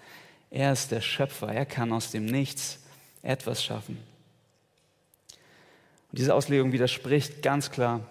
[0.49, 1.49] Er ist der Schöpfer.
[1.53, 2.79] Er kann aus dem Nichts
[3.21, 3.97] etwas schaffen.
[6.11, 8.01] Und diese Auslegung widerspricht ganz klar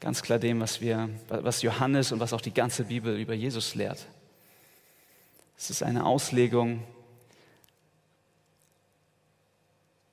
[0.00, 3.74] ganz klar dem, was, wir, was Johannes und was auch die ganze Bibel über Jesus
[3.74, 4.06] lehrt.
[5.56, 6.84] Es ist eine Auslegung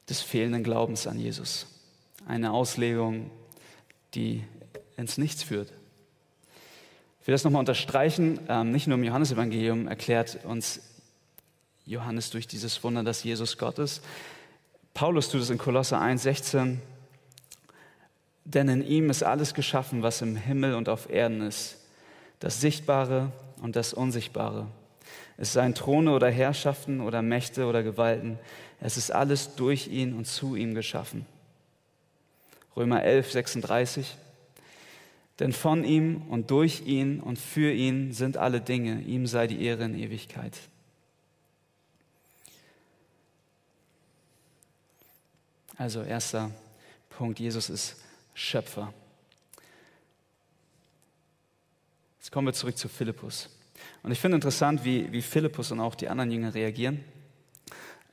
[0.10, 1.68] des fehlenden Glaubens an Jesus.
[2.28, 3.30] Eine Auslegung,
[4.16, 4.44] die
[4.98, 5.72] ins Nichts führt.
[7.22, 8.40] Ich will das nochmal unterstreichen.
[8.48, 10.82] Ähm, nicht nur im Johannesevangelium erklärt uns
[11.86, 14.04] Johannes durch dieses Wunder, dass Jesus Gott ist.
[14.94, 16.82] Paulus tut es in Kolosser 1, 16.
[18.46, 21.78] Denn in ihm ist alles geschaffen, was im Himmel und auf Erden ist,
[22.40, 23.32] das Sichtbare
[23.62, 24.68] und das Unsichtbare.
[25.38, 28.40] Es seien Throne oder Herrschaften oder Mächte oder Gewalten.
[28.80, 31.26] Es ist alles durch ihn und zu ihm geschaffen.
[32.78, 34.16] Römer 11, 36.
[35.40, 39.02] Denn von ihm und durch ihn und für ihn sind alle Dinge.
[39.02, 40.58] Ihm sei die Ehre in Ewigkeit.
[45.78, 46.52] Also erster
[47.10, 47.98] Punkt, Jesus ist
[48.36, 48.94] Schöpfer.
[52.20, 53.50] Jetzt kommen wir zurück zu Philippus.
[54.04, 57.04] Und ich finde interessant, wie, wie Philippus und auch die anderen Jünger reagieren.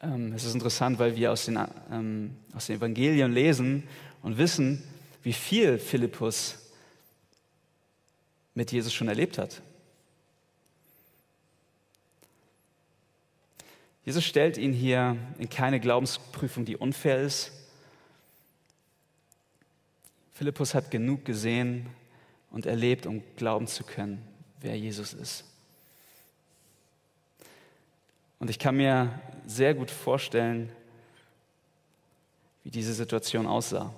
[0.01, 1.59] Ähm, es ist interessant, weil wir aus den,
[1.91, 3.83] ähm, aus den Evangelien lesen
[4.23, 4.83] und wissen,
[5.23, 6.59] wie viel Philippus
[8.55, 9.61] mit Jesus schon erlebt hat.
[14.05, 17.53] Jesus stellt ihn hier in keine Glaubensprüfung, die unfair ist.
[20.43, 21.87] Philippus hat genug gesehen
[22.51, 24.27] und erlebt, um glauben zu können,
[24.59, 25.45] wer Jesus ist.
[28.41, 30.69] Und ich kann mir sehr gut vorstellen,
[32.65, 33.95] wie diese Situation aussah.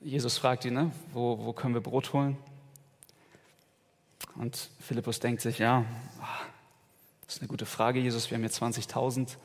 [0.00, 2.36] Jesus fragt ihn, ne, wo, wo können wir Brot holen?
[4.36, 5.84] Und Philippus denkt sich, ja,
[7.26, 9.36] das ist eine gute Frage, Jesus, wir haben hier 20.000.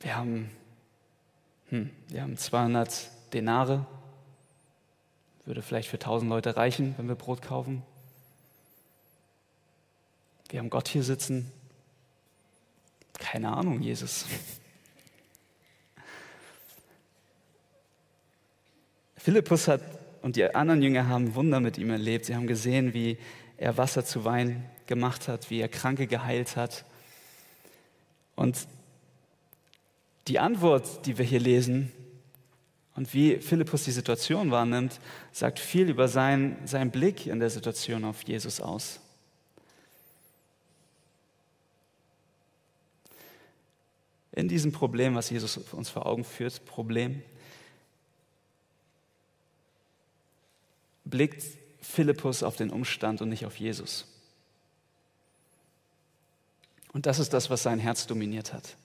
[0.00, 0.50] Wir haben,
[1.70, 3.86] hm, wir haben 200 Denare.
[5.44, 7.82] Würde vielleicht für 1000 Leute reichen, wenn wir Brot kaufen.
[10.50, 11.52] Wir haben Gott hier sitzen.
[13.18, 14.24] Keine Ahnung, Jesus.
[19.16, 19.82] Philippus hat
[20.22, 22.24] und die anderen Jünger haben Wunder mit ihm erlebt.
[22.24, 23.18] Sie haben gesehen, wie
[23.58, 26.84] er Wasser zu Wein gemacht hat, wie er Kranke geheilt hat.
[28.36, 28.66] Und
[30.28, 31.92] die Antwort, die wir hier lesen
[32.94, 35.00] und wie Philippus die Situation wahrnimmt,
[35.32, 39.00] sagt viel über seinen, seinen Blick in der Situation auf Jesus aus.
[44.32, 47.22] In diesem Problem, was Jesus uns vor Augen führt, Problem,
[51.04, 51.42] blickt
[51.80, 54.06] Philippus auf den Umstand und nicht auf Jesus.
[56.92, 58.76] Und das ist das, was sein Herz dominiert hat.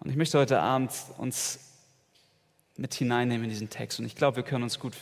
[0.00, 1.58] Und ich möchte heute Abend uns
[2.76, 3.98] mit hineinnehmen in diesen Text.
[3.98, 4.94] Und ich glaube, wir können uns gut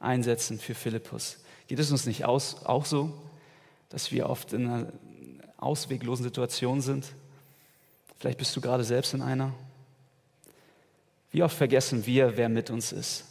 [0.00, 1.38] einsetzen für Philippus.
[1.68, 3.12] Geht es uns nicht aus, auch so,
[3.90, 4.92] dass wir oft in einer
[5.56, 7.12] ausweglosen Situation sind?
[8.18, 9.54] Vielleicht bist du gerade selbst in einer.
[11.30, 13.24] Wie oft vergessen wir, wer mit uns ist?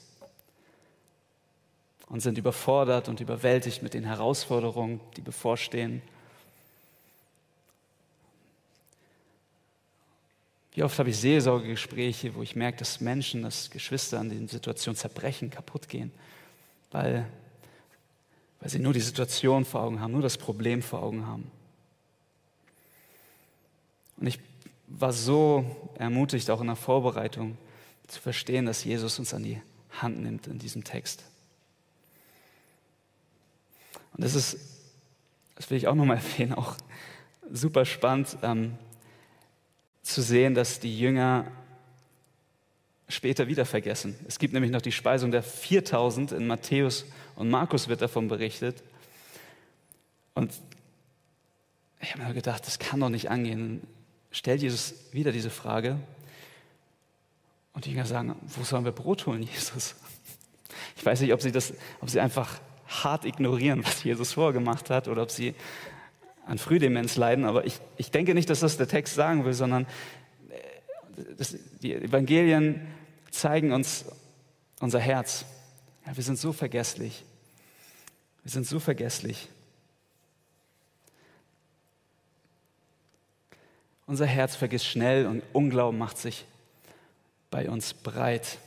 [2.07, 6.01] Und sind überfordert und überwältigt mit den Herausforderungen, die bevorstehen.
[10.79, 14.95] Wie oft habe ich Seelsorgegespräche, wo ich merke, dass Menschen, dass Geschwister an den Situationen
[14.95, 16.09] zerbrechen, kaputt gehen,
[16.91, 17.27] weil,
[18.61, 21.51] weil sie nur die Situation vor Augen haben, nur das Problem vor Augen haben.
[24.15, 24.39] Und ich
[24.87, 25.65] war so
[25.95, 27.57] ermutigt, auch in der Vorbereitung
[28.07, 29.61] zu verstehen, dass Jesus uns an die
[30.01, 31.25] Hand nimmt in diesem Text.
[34.13, 34.57] Und das ist,
[35.55, 36.77] das will ich auch nochmal erwähnen, auch
[37.51, 38.77] super spannend ähm,
[40.09, 41.45] zu sehen, dass die Jünger
[43.07, 44.15] später wieder vergessen.
[44.27, 48.83] Es gibt nämlich noch die Speisung der 4000 in Matthäus und Markus wird davon berichtet.
[50.35, 50.53] Und
[52.01, 53.81] ich habe mir gedacht, das kann doch nicht angehen
[54.31, 55.97] stellt Jesus wieder diese Frage.
[57.73, 59.95] Und die Jünger sagen, wo sollen wir Brot holen, Jesus?
[60.95, 65.07] Ich weiß nicht, ob sie, das, ob sie einfach hart ignorieren, was Jesus vorgemacht hat,
[65.07, 65.55] oder ob sie
[66.49, 67.45] an Frühdemenz leiden.
[67.45, 69.85] Aber ich, ich denke nicht, dass das der Text sagen will, sondern
[70.49, 72.87] äh, das, die Evangelien
[73.29, 74.05] zeigen uns
[74.79, 75.45] unser Herz.
[76.07, 77.23] Ja, wir sind so vergesslich.
[78.43, 79.47] Wir sind so vergesslich.
[84.07, 86.45] Unser Herz vergisst schnell und Unglauben macht sich
[87.51, 88.57] bei uns breit.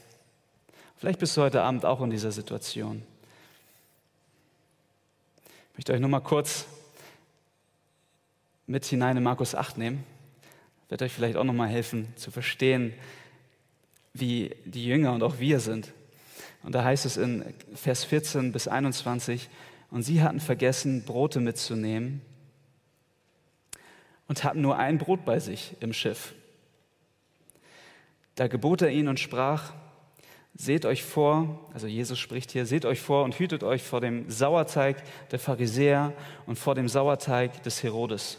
[0.99, 3.03] Vielleicht bist du heute Abend auch in dieser Situation.
[5.73, 6.67] Ich möchte euch nur mal kurz
[8.67, 10.05] mit hinein in Markus 8 nehmen.
[10.89, 12.93] Wird euch vielleicht auch noch mal helfen zu verstehen,
[14.15, 15.93] wie die Jünger und auch wir sind.
[16.63, 17.45] Und da heißt es in
[17.75, 19.49] Vers 14 bis 21,
[19.91, 22.23] und sie hatten vergessen, Brote mitzunehmen
[24.27, 26.33] und hatten nur ein Brot bei sich im Schiff.
[28.35, 29.75] Da gebot er ihnen und sprach,
[30.55, 34.31] seht euch vor, also Jesus spricht hier, seht euch vor und hütet euch vor dem
[34.31, 36.15] Sauerteig der Pharisäer
[36.47, 38.39] und vor dem Sauerteig des Herodes.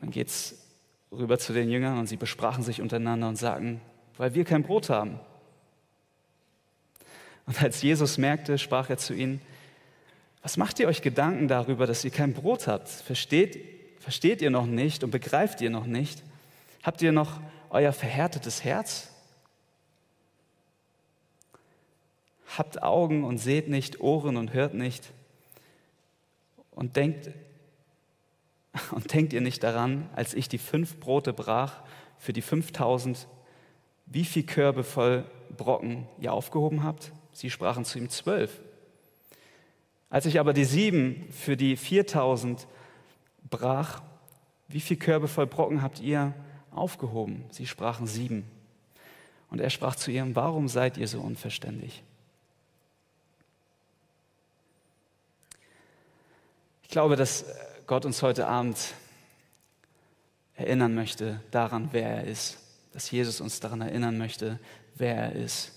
[0.00, 0.56] Dann geht es
[1.10, 3.80] rüber zu den Jüngern und sie besprachen sich untereinander und sagten,
[4.16, 5.20] weil wir kein Brot haben.
[7.46, 9.40] Und als Jesus merkte, sprach er zu ihnen,
[10.42, 12.88] was macht ihr euch Gedanken darüber, dass ihr kein Brot habt?
[12.88, 13.58] Versteht,
[14.00, 16.22] versteht ihr noch nicht und begreift ihr noch nicht?
[16.82, 19.10] Habt ihr noch euer verhärtetes Herz?
[22.56, 25.12] Habt Augen und seht nicht, Ohren und hört nicht.
[26.70, 27.30] Und denkt,
[28.90, 31.82] und denkt ihr nicht daran, als ich die fünf Brote brach
[32.18, 33.28] für die 5000,
[34.06, 35.24] wie viel Körbe voll
[35.56, 37.12] Brocken ihr aufgehoben habt?
[37.32, 38.60] Sie sprachen zu ihm zwölf.
[40.10, 42.66] Als ich aber die sieben für die 4000
[43.50, 44.02] brach,
[44.68, 46.34] wie viel Körbe voll Brocken habt ihr
[46.70, 47.44] aufgehoben?
[47.50, 48.44] Sie sprachen sieben.
[49.50, 52.02] Und er sprach zu ihnen, warum seid ihr so unverständig?
[56.82, 57.44] Ich glaube, dass
[57.88, 58.76] Gott uns heute Abend
[60.56, 62.58] erinnern möchte daran, wer er ist.
[62.92, 64.60] Dass Jesus uns daran erinnern möchte,
[64.96, 65.72] wer er ist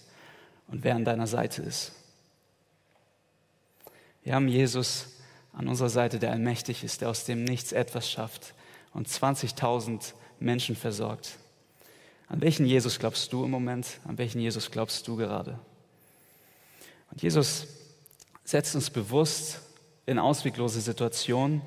[0.67, 1.93] und wer an deiner Seite ist.
[4.23, 5.05] Wir haben Jesus
[5.53, 8.55] an unserer Seite, der allmächtig ist, der aus dem Nichts etwas schafft
[8.93, 11.37] und 20.000 Menschen versorgt.
[12.27, 14.01] An welchen Jesus glaubst du im Moment?
[14.03, 15.57] An welchen Jesus glaubst du gerade?
[17.09, 17.67] Und Jesus
[18.43, 19.61] setzt uns bewusst
[20.05, 21.61] in ausweglose Situationen,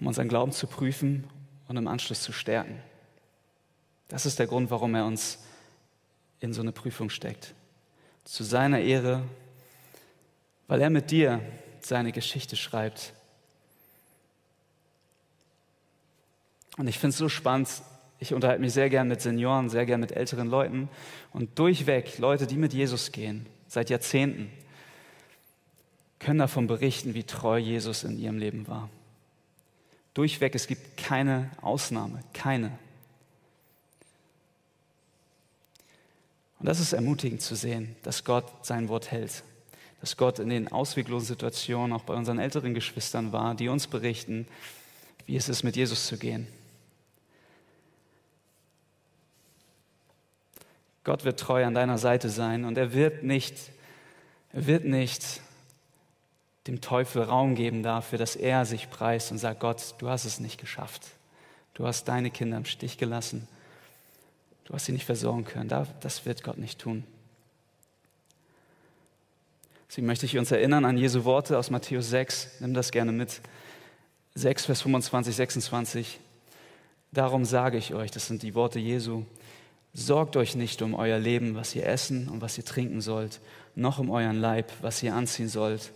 [0.00, 1.24] um unseren Glauben zu prüfen
[1.68, 2.82] und im Anschluss zu stärken.
[4.08, 5.38] Das ist der Grund, warum er uns
[6.40, 7.54] in so eine Prüfung steckt.
[8.24, 9.22] Zu seiner Ehre,
[10.66, 11.40] weil er mit dir
[11.80, 13.12] seine Geschichte schreibt.
[16.78, 17.68] Und ich finde es so spannend,
[18.18, 20.88] ich unterhalte mich sehr gern mit Senioren, sehr gern mit älteren Leuten
[21.32, 24.50] und durchweg Leute, die mit Jesus gehen, seit Jahrzehnten,
[26.18, 28.90] können davon berichten, wie treu Jesus in ihrem Leben war.
[30.14, 32.78] Durchweg, es gibt keine Ausnahme, keine.
[36.58, 39.42] Und das ist ermutigend zu sehen, dass Gott sein Wort hält.
[40.00, 44.46] Dass Gott in den ausweglosen Situationen auch bei unseren älteren Geschwistern war, die uns berichten,
[45.26, 46.46] wie es ist, mit Jesus zu gehen.
[51.04, 53.56] Gott wird treu an deiner Seite sein und er wird nicht,
[54.52, 55.40] er wird nicht
[56.70, 60.38] dem Teufel Raum geben dafür, dass er sich preist und sagt, Gott, du hast es
[60.38, 61.02] nicht geschafft.
[61.74, 63.48] Du hast deine Kinder im Stich gelassen.
[64.64, 65.68] Du hast sie nicht versorgen können.
[65.68, 67.02] Das wird Gott nicht tun.
[69.88, 72.60] Deswegen möchte ich uns erinnern an Jesu Worte aus Matthäus 6.
[72.60, 73.40] Nimm das gerne mit.
[74.36, 76.20] 6, Vers 25, 26.
[77.10, 79.24] Darum sage ich euch, das sind die Worte Jesu,
[79.92, 83.40] sorgt euch nicht um euer Leben, was ihr essen und was ihr trinken sollt,
[83.74, 85.90] noch um euren Leib, was ihr anziehen sollt.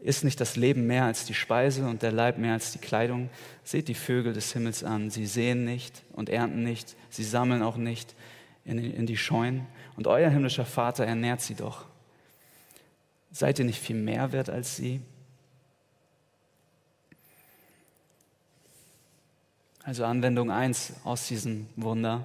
[0.00, 3.30] Ist nicht das Leben mehr als die Speise und der Leib mehr als die Kleidung?
[3.64, 5.10] Seht die Vögel des Himmels an.
[5.10, 6.96] Sie sehen nicht und ernten nicht.
[7.10, 8.14] Sie sammeln auch nicht
[8.64, 9.66] in, in die Scheunen.
[9.96, 11.84] Und euer himmlischer Vater ernährt sie doch.
[13.32, 15.00] Seid ihr nicht viel mehr wert als sie?
[19.82, 22.24] Also Anwendung 1 aus diesem Wunder.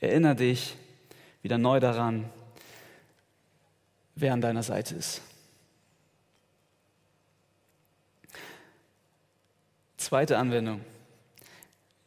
[0.00, 0.76] Erinnere dich
[1.42, 2.28] wieder neu daran,
[4.16, 5.20] wer an deiner Seite ist.
[10.06, 10.82] Zweite Anwendung.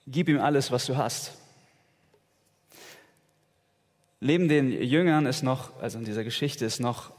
[0.08, 1.34] Gib ihm alles, was du hast.
[4.22, 7.12] Neben den Jüngern ist noch, also in dieser Geschichte ist noch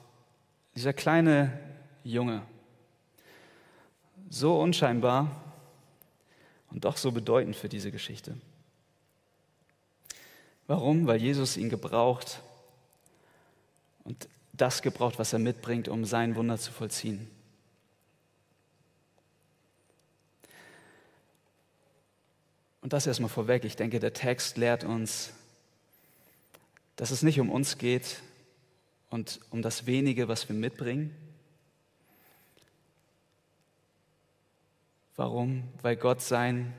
[0.74, 1.52] dieser kleine
[2.02, 2.40] Junge.
[4.30, 5.30] So unscheinbar
[6.70, 8.38] und doch so bedeutend für diese Geschichte.
[10.66, 11.06] Warum?
[11.06, 12.40] Weil Jesus ihn gebraucht
[14.04, 17.30] und das gebraucht, was er mitbringt, um sein Wunder zu vollziehen.
[22.82, 23.64] Und das erstmal vorweg.
[23.64, 25.32] Ich denke, der Text lehrt uns,
[26.96, 28.22] dass es nicht um uns geht
[29.10, 31.14] und um das wenige, was wir mitbringen.
[35.16, 35.64] Warum?
[35.82, 36.72] Weil Gott sein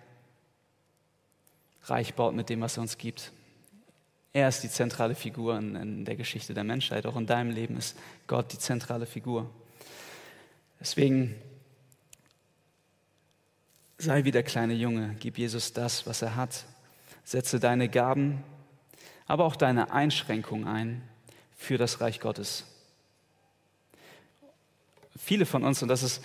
[1.84, 3.32] Reich baut mit dem, was er uns gibt.
[4.34, 7.06] Er ist die zentrale Figur in, in, der Geschichte der Menschheit.
[7.06, 9.50] Auch in deinem Leben ist Gott die zentrale Figur.
[10.80, 11.36] Deswegen
[14.02, 16.66] Sei wie der kleine Junge, gib Jesus das, was er hat.
[17.24, 18.44] Setze deine Gaben,
[19.28, 21.04] aber auch deine Einschränkungen ein
[21.56, 22.66] für das Reich Gottes.
[25.16, 26.24] Viele von uns, und das ist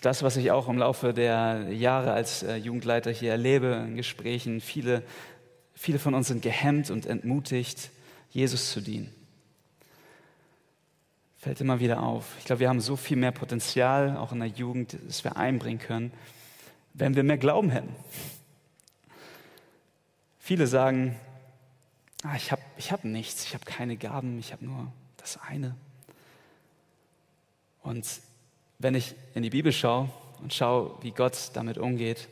[0.00, 4.62] das, was ich auch im Laufe der Jahre als äh, Jugendleiter hier erlebe, in Gesprächen,
[4.62, 5.02] viele,
[5.74, 7.90] viele von uns sind gehemmt und entmutigt,
[8.30, 9.14] Jesus zu dienen.
[11.36, 12.24] Fällt immer wieder auf.
[12.38, 15.78] Ich glaube, wir haben so viel mehr Potenzial, auch in der Jugend, das wir einbringen
[15.78, 16.10] können
[16.98, 17.94] wenn wir mehr Glauben hätten.
[20.38, 21.18] Viele sagen,
[22.22, 25.76] ah, ich habe ich hab nichts, ich habe keine Gaben, ich habe nur das eine.
[27.82, 28.06] Und
[28.78, 32.28] wenn ich in die Bibel schaue und schaue, wie Gott damit umgeht,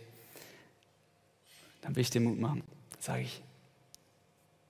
[1.82, 2.62] dann will ich dir Mut machen.
[2.98, 3.42] Sage ich,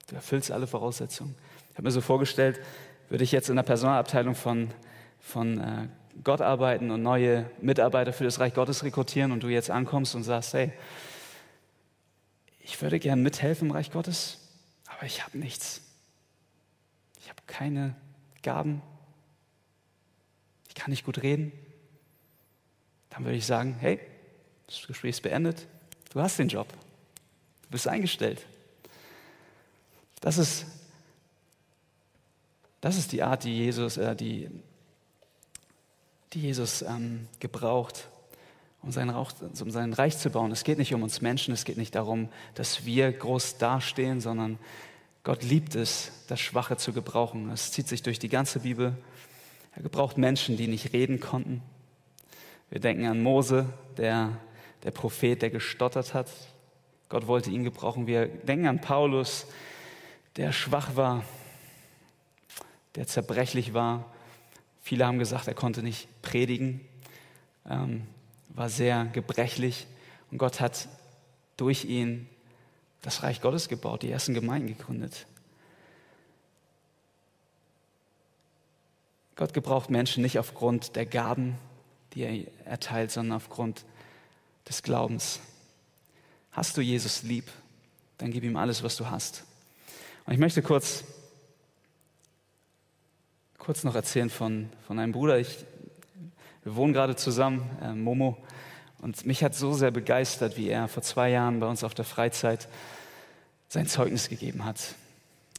[0.07, 1.35] Du erfüllst alle Voraussetzungen.
[1.71, 2.61] Ich habe mir so vorgestellt,
[3.09, 4.69] würde ich jetzt in der Personalabteilung von,
[5.19, 5.87] von äh,
[6.23, 10.23] Gott arbeiten und neue Mitarbeiter für das Reich Gottes rekrutieren und du jetzt ankommst und
[10.23, 10.71] sagst, hey,
[12.59, 14.39] ich würde gern mithelfen im Reich Gottes,
[14.87, 15.81] aber ich habe nichts.
[17.19, 17.95] Ich habe keine
[18.41, 18.81] Gaben.
[20.67, 21.51] Ich kann nicht gut reden.
[23.09, 23.99] Dann würde ich sagen, hey,
[24.67, 25.67] das Gespräch ist beendet.
[26.11, 26.67] Du hast den Job.
[27.63, 28.45] Du bist eingestellt.
[30.21, 30.65] Das ist,
[32.81, 34.49] das ist die Art, die Jesus, äh, die,
[36.33, 38.07] die Jesus ähm, gebraucht,
[38.81, 40.51] um sein, Rauch, um sein Reich zu bauen.
[40.51, 44.59] Es geht nicht um uns Menschen, es geht nicht darum, dass wir groß dastehen, sondern
[45.23, 47.49] Gott liebt es, das Schwache zu gebrauchen.
[47.51, 48.95] Es zieht sich durch die ganze Bibel.
[49.75, 51.61] Er gebraucht Menschen, die nicht reden konnten.
[52.69, 53.65] Wir denken an Mose,
[53.97, 54.37] der,
[54.83, 56.29] der Prophet, der gestottert hat.
[57.09, 58.07] Gott wollte ihn gebrauchen.
[58.07, 59.47] Wir denken an Paulus,
[60.35, 61.23] der schwach war,
[62.95, 64.05] der zerbrechlich war.
[64.87, 66.79] Viele haben gesagt, er konnte nicht predigen,
[67.69, 68.07] ähm,
[68.47, 69.85] war sehr gebrechlich.
[70.31, 70.87] Und Gott hat
[71.57, 72.29] durch ihn
[73.01, 75.27] das Reich Gottes gebaut, die ersten Gemeinden gegründet.
[79.35, 81.57] Gott gebraucht Menschen nicht aufgrund der Gaben,
[82.13, 83.83] die er erteilt, sondern aufgrund
[84.69, 85.41] des Glaubens.
[86.53, 87.51] Hast du Jesus lieb,
[88.19, 89.43] dann gib ihm alles, was du hast.
[90.25, 91.03] Und ich möchte kurz,
[93.67, 95.39] kurz noch erzählen von, von einem Bruder.
[95.39, 95.65] Ich,
[96.63, 98.37] wir wohnen gerade zusammen, äh, Momo.
[99.01, 102.05] Und mich hat so sehr begeistert, wie er vor zwei Jahren bei uns auf der
[102.05, 102.69] Freizeit
[103.67, 104.95] sein Zeugnis gegeben hat.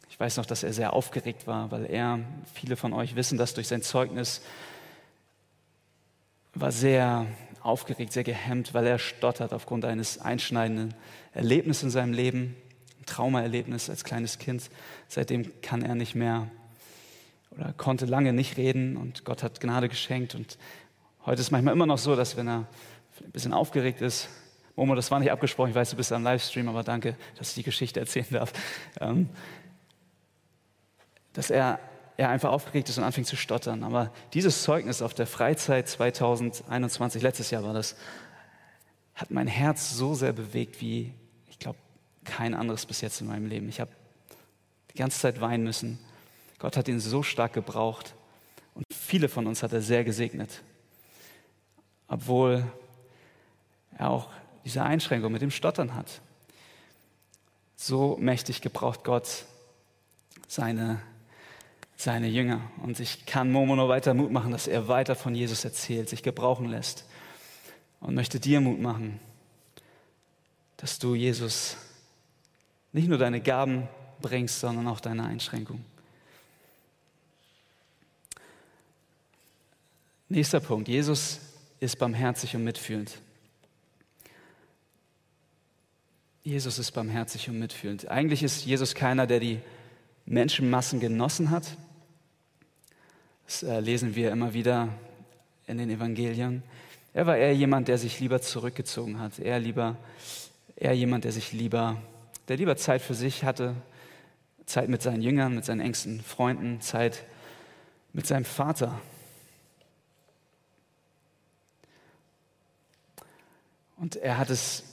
[0.09, 2.21] Ich weiß noch, dass er sehr aufgeregt war, weil er,
[2.55, 4.41] viele von euch wissen das durch sein Zeugnis,
[6.55, 7.27] war sehr
[7.61, 10.95] aufgeregt, sehr gehemmt, weil er stottert aufgrund eines einschneidenden
[11.35, 12.57] Erlebnisses in seinem Leben.
[13.05, 14.71] Traumaerlebnis als kleines Kind.
[15.09, 16.49] Seitdem kann er nicht mehr
[17.59, 20.35] oder konnte lange nicht reden und Gott hat Gnade geschenkt.
[20.35, 20.59] Und
[21.27, 22.67] heute ist manchmal immer noch so, dass wenn er
[23.25, 24.29] ein bisschen aufgeregt ist,
[24.77, 27.55] Momo, das war nicht abgesprochen, ich weiß, du bist am Livestream, aber danke, dass ich
[27.57, 28.53] die Geschichte erzählen darf.
[29.01, 29.29] Ähm,
[31.33, 31.81] dass er,
[32.17, 33.83] er einfach aufgeregt ist und anfängt zu stottern.
[33.83, 37.97] Aber dieses Zeugnis auf der Freizeit 2021, letztes Jahr war das,
[39.17, 41.13] hat mein Herz so sehr bewegt wie,
[41.49, 41.79] ich glaube,
[42.25, 43.69] kein anderes bis jetzt in meinem Leben.
[43.69, 43.91] Ich habe
[44.93, 45.99] die ganze Zeit weinen müssen.
[46.59, 48.15] Gott hat ihn so stark gebraucht
[48.75, 50.63] und viele von uns hat er sehr gesegnet.
[52.09, 52.65] Obwohl
[53.97, 54.29] er auch
[54.65, 56.21] diese Einschränkung mit dem Stottern hat.
[57.77, 59.45] So mächtig gebraucht Gott
[60.47, 61.01] seine,
[61.97, 62.61] seine Jünger.
[62.83, 66.23] Und ich kann Momo nur weiter Mut machen, dass er weiter von Jesus erzählt, sich
[66.23, 67.05] gebrauchen lässt.
[68.01, 69.19] Und möchte dir Mut machen,
[70.77, 71.77] dass du Jesus
[72.93, 73.89] nicht nur deine Gaben
[74.21, 75.85] bringst, sondern auch deine Einschränkungen.
[80.29, 80.89] Nächster Punkt.
[80.89, 81.41] Jesus
[81.81, 83.19] ist barmherzig und mitfühlend.
[86.43, 88.09] Jesus ist barmherzig und mitfühlend.
[88.09, 89.61] Eigentlich ist Jesus keiner, der die
[90.27, 91.77] Menschenmassen genossen hat.
[93.47, 94.89] Das äh, lesen wir immer wieder
[95.67, 96.63] in den Evangelien.
[97.15, 99.39] Er war eher jemand, der sich lieber zurückgezogen hat.
[99.39, 99.97] Er lieber,
[100.77, 102.01] eher jemand, der sich lieber
[102.49, 103.75] der lieber Zeit für sich hatte,
[104.65, 107.25] Zeit mit seinen Jüngern, mit seinen engsten Freunden, Zeit
[108.13, 108.99] mit seinem Vater.
[113.99, 114.85] Und er hat es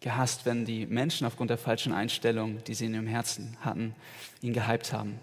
[0.00, 3.94] gehasst, wenn die Menschen aufgrund der falschen Einstellung, die sie in ihrem Herzen hatten,
[4.42, 5.18] ihn gehypt haben.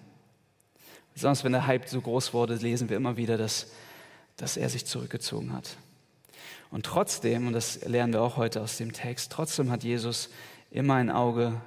[1.14, 3.72] Besonders wenn der Hype so groß wurde, lesen wir immer wieder, dass,
[4.38, 5.78] dass er sich zurückgezogen hat.
[6.72, 10.30] Und trotzdem, und das lernen wir auch heute aus dem Text, trotzdem hat Jesus
[10.72, 11.62] immer ein Auge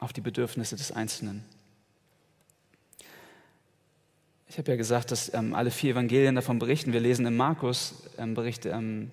[0.00, 1.44] auf die Bedürfnisse des Einzelnen.
[4.48, 6.92] Ich habe ja gesagt, dass ähm, alle vier Evangelien davon berichten.
[6.92, 9.12] Wir lesen im Markus ähm, Bericht, ähm,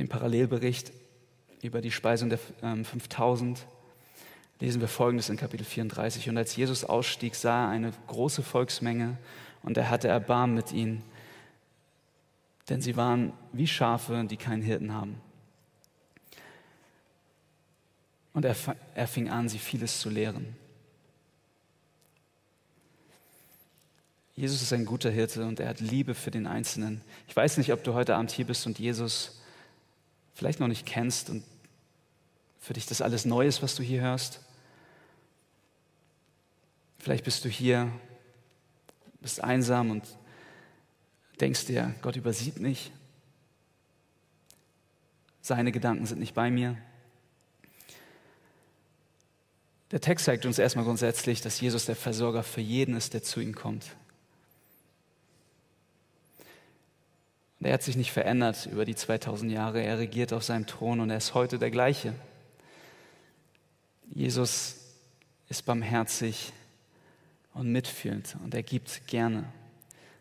[0.00, 0.92] den Parallelbericht
[1.60, 3.66] über die Speisung der ähm, 5000.
[4.58, 6.30] Lesen wir Folgendes in Kapitel 34.
[6.30, 9.18] Und als Jesus ausstieg, sah er eine große Volksmenge
[9.62, 11.02] und er hatte Erbarmen mit ihnen,
[12.70, 15.20] denn sie waren wie Schafe, die keinen Hirten haben.
[18.32, 18.56] Und er,
[18.94, 20.56] er fing an, sie vieles zu lehren.
[24.34, 27.02] Jesus ist ein guter Hirte und er hat Liebe für den Einzelnen.
[27.28, 29.39] Ich weiß nicht, ob du heute Abend hier bist und Jesus
[30.40, 31.44] vielleicht noch nicht kennst und
[32.60, 34.40] für dich das alles neu ist, was du hier hörst.
[36.98, 37.92] Vielleicht bist du hier,
[39.20, 40.02] bist einsam und
[41.42, 42.90] denkst dir, Gott übersieht mich.
[45.42, 46.78] Seine Gedanken sind nicht bei mir.
[49.90, 53.40] Der Text zeigt uns erstmal grundsätzlich, dass Jesus der Versorger für jeden ist, der zu
[53.40, 53.94] ihm kommt.
[57.60, 59.82] Und er hat sich nicht verändert über die 2000 Jahre.
[59.82, 62.14] Er regiert auf seinem Thron und er ist heute der gleiche.
[64.06, 64.76] Jesus
[65.48, 66.54] ist barmherzig
[67.52, 69.44] und mitfühlend und er gibt gerne.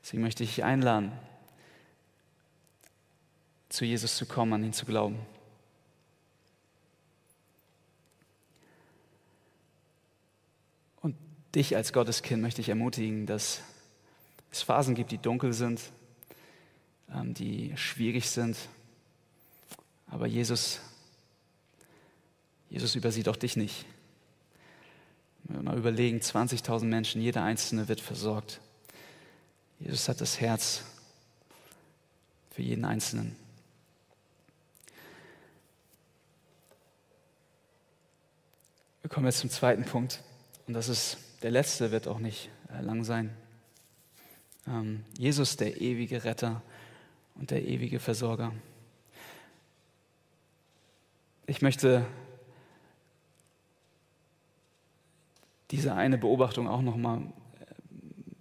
[0.04, 1.14] Deswegen möchte ich einladen,
[3.70, 5.20] zu Jesus zu kommen, an ihn zu glauben.
[11.02, 11.16] Und
[11.56, 13.62] dich als Gotteskind möchte ich ermutigen, dass
[14.52, 15.80] es Phasen gibt, die dunkel sind,
[17.34, 18.58] die schwierig sind.
[20.08, 20.80] Aber Jesus,
[22.70, 23.86] Jesus übersieht auch dich nicht.
[25.44, 28.60] Wenn wir mal überlegen, 20.000 Menschen, jeder Einzelne wird versorgt.
[29.80, 30.84] Jesus hat das Herz
[32.52, 33.36] für jeden Einzelnen.
[39.02, 40.22] Wir kommen jetzt zum zweiten Punkt.
[40.68, 43.36] Und das ist der letzte, wird auch nicht äh, lang sein.
[44.68, 46.62] Ähm, Jesus, der ewige Retter
[47.40, 48.54] und der ewige Versorger.
[51.48, 52.06] Ich möchte
[55.72, 57.24] diese eine Beobachtung auch noch mal äh,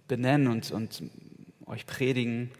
[0.07, 1.03] benennen und, und
[1.65, 2.51] euch predigen.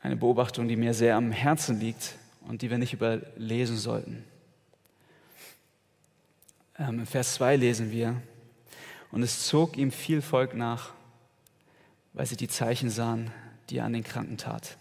[0.00, 4.24] Eine Beobachtung, die mir sehr am Herzen liegt und die wir nicht überlesen sollten.
[6.78, 8.20] Ähm, Im Vers 2 lesen wir,
[9.12, 10.92] und es zog ihm viel Volk nach,
[12.14, 13.30] weil sie die Zeichen sahen,
[13.70, 14.76] die er an den Kranken tat.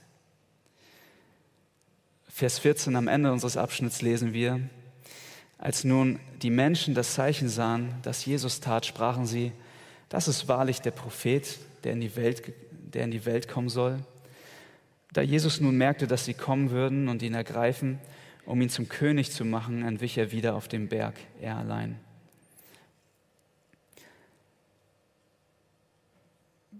[2.27, 4.59] Vers 14 am Ende unseres Abschnitts lesen wir,
[5.57, 9.51] als nun die Menschen das Zeichen sahen, das Jesus tat, sprachen sie,
[10.09, 12.53] das ist wahrlich der Prophet, der in die Welt,
[12.93, 13.99] der in die Welt kommen soll.
[15.13, 17.99] Da Jesus nun merkte, dass sie kommen würden und ihn ergreifen,
[18.45, 21.99] um ihn zum König zu machen, entwich er wieder auf dem Berg, er allein.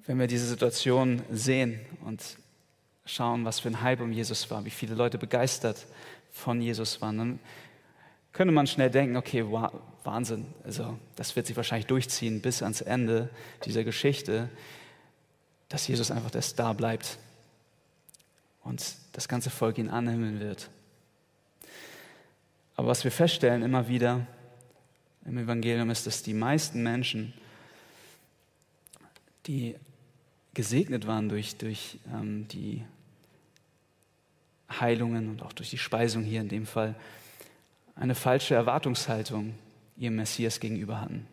[0.06, 2.22] Wenn wir diese Situation sehen und
[3.06, 5.86] schauen, was für ein Hype um Jesus war, wie viele Leute begeistert
[6.32, 7.39] von Jesus waren, dann
[8.34, 9.45] könnte man schnell denken, okay,
[10.04, 13.30] Wahnsinn, also das wird sich wahrscheinlich durchziehen bis ans Ende
[13.66, 14.49] dieser Geschichte,
[15.70, 17.18] dass Jesus einfach der Star bleibt
[18.64, 20.70] und das ganze Volk ihn annehmen wird.
[22.76, 24.26] Aber was wir feststellen immer wieder
[25.26, 27.34] im Evangelium ist, dass die meisten Menschen,
[29.45, 29.76] die
[30.54, 32.84] gesegnet waren durch, durch ähm, die
[34.70, 36.95] Heilungen und auch durch die Speisung hier in dem Fall,
[37.95, 39.54] eine falsche Erwartungshaltung
[39.97, 41.28] ihrem Messias gegenüber hatten.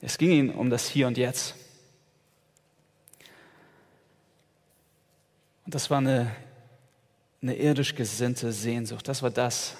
[0.00, 1.56] Es ging ihnen um das Hier und Jetzt.
[5.64, 6.30] Und das war eine
[7.42, 9.06] eine irdisch gesinnte Sehnsucht.
[9.06, 9.76] Das war das.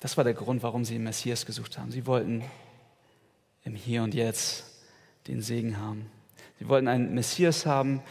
[0.00, 1.90] Das war der Grund, warum sie den Messias gesucht haben.
[1.90, 2.44] Sie wollten
[3.64, 4.64] im Hier und Jetzt
[5.26, 6.10] den Segen haben.
[6.58, 8.02] Sie wollten einen Messias haben,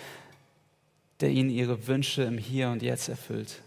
[1.19, 3.61] der ihnen ihre Wünsche im Hier und Jetzt erfüllt.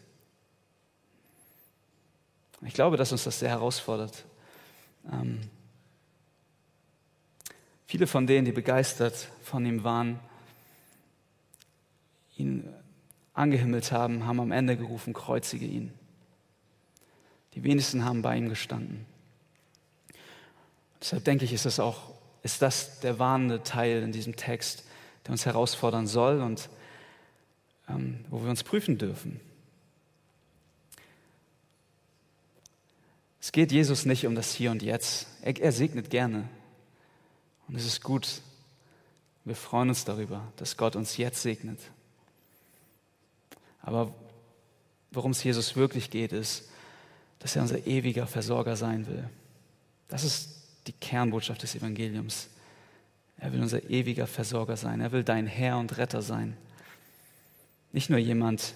[2.62, 4.24] Ich glaube, dass uns das sehr herausfordert.
[5.10, 5.40] Ähm,
[7.86, 10.20] viele von denen, die begeistert von ihm waren,
[12.36, 12.68] ihn
[13.32, 15.92] angehimmelt haben, haben am Ende gerufen, kreuzige ihn.
[17.54, 19.06] Die wenigsten haben bei ihm gestanden.
[21.00, 24.84] Deshalb denke ich, ist das auch, ist das der warnende Teil in diesem Text,
[25.24, 26.68] der uns herausfordern soll und
[27.88, 29.40] ähm, wo wir uns prüfen dürfen.
[33.40, 35.26] Es geht Jesus nicht um das Hier und Jetzt.
[35.42, 36.48] Er, er segnet gerne.
[37.68, 38.42] Und es ist gut.
[39.44, 41.78] Wir freuen uns darüber, dass Gott uns jetzt segnet.
[43.80, 44.12] Aber
[45.10, 46.68] worum es Jesus wirklich geht, ist,
[47.38, 49.28] dass er unser ewiger Versorger sein will.
[50.08, 52.48] Das ist die Kernbotschaft des Evangeliums.
[53.38, 55.00] Er will unser ewiger Versorger sein.
[55.00, 56.56] Er will dein Herr und Retter sein.
[57.92, 58.74] Nicht nur jemand,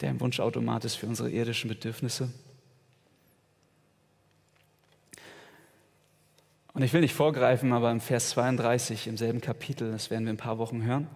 [0.00, 2.30] der ein Wunschautomat ist für unsere irdischen Bedürfnisse.
[6.72, 10.30] Und ich will nicht vorgreifen, aber im Vers 32 im selben Kapitel, das werden wir
[10.30, 11.08] in ein paar Wochen hören,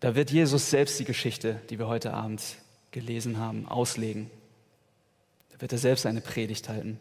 [0.00, 2.42] da wird Jesus selbst die Geschichte, die wir heute Abend
[2.90, 4.30] gelesen haben, auslegen.
[5.50, 7.00] Da wird er selbst eine Predigt halten.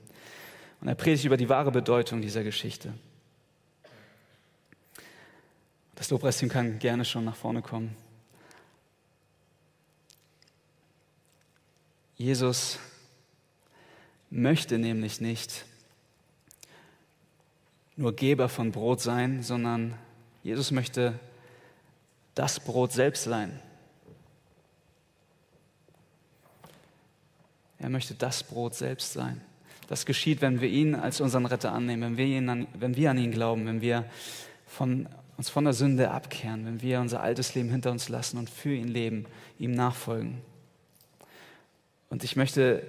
[0.82, 2.93] Und er predigt über die wahre Bedeutung dieser Geschichte.
[5.95, 7.95] Das Lobpreisteam kann gerne schon nach vorne kommen.
[12.15, 12.80] Jesus
[14.30, 15.65] möchte nämlich nicht
[17.95, 19.97] nur Geber von Brot sein, sondern
[20.43, 21.19] Jesus möchte
[22.36, 23.59] das Brot selbst sein.
[27.80, 29.41] Er möchte das Brot selbst sein.
[29.88, 33.11] Das geschieht, wenn wir ihn als unseren Retter annehmen, wenn wir, ihn an, wenn wir
[33.11, 34.05] an ihn glauben, wenn wir
[34.65, 35.07] von,
[35.38, 38.73] uns von der Sünde abkehren, wenn wir unser altes Leben hinter uns lassen und für
[38.73, 39.25] ihn leben,
[39.59, 40.41] ihm nachfolgen.
[42.09, 42.83] Und ich möchte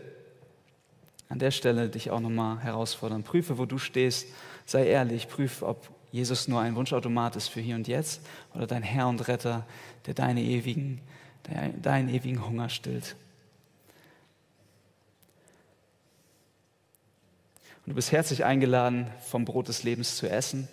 [1.28, 3.22] an der Stelle dich auch nochmal herausfordern.
[3.22, 4.28] Prüfe, wo du stehst.
[4.64, 5.28] Sei ehrlich.
[5.28, 8.22] Prüfe, ob Jesus nur ein Wunschautomat ist für hier und jetzt
[8.54, 9.66] oder dein Herr und Retter,
[10.06, 11.00] der, deine ewigen,
[11.48, 13.14] der deinen ewigen Hunger stillt.
[17.88, 20.68] Und du bist herzlich eingeladen, vom Brot des Lebens zu essen,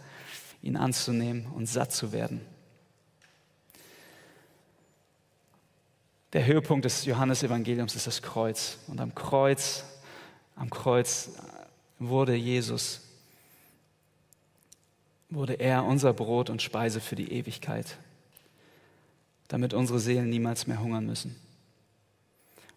[0.61, 2.41] ihn anzunehmen und satt zu werden.
[6.33, 8.79] Der Höhepunkt des Johannesevangeliums ist das Kreuz.
[8.87, 9.85] Und am Kreuz,
[10.57, 11.29] am Kreuz
[11.99, 12.99] wurde Jesus,
[15.29, 17.95] wurde er unser Brot und Speise für die Ewigkeit,
[19.47, 21.33] damit unsere Seelen niemals mehr hungern müssen.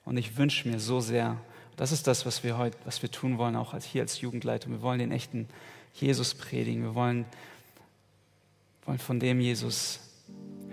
[0.04, 1.38] Und ich wünsche mir so sehr,
[1.78, 4.72] das ist das, was wir heute, was wir tun wollen, auch hier als Jugendleitung.
[4.72, 5.46] Wir wollen den echten
[5.94, 6.82] Jesus predigen.
[6.82, 7.24] Wir wollen,
[8.84, 10.00] wollen von dem Jesus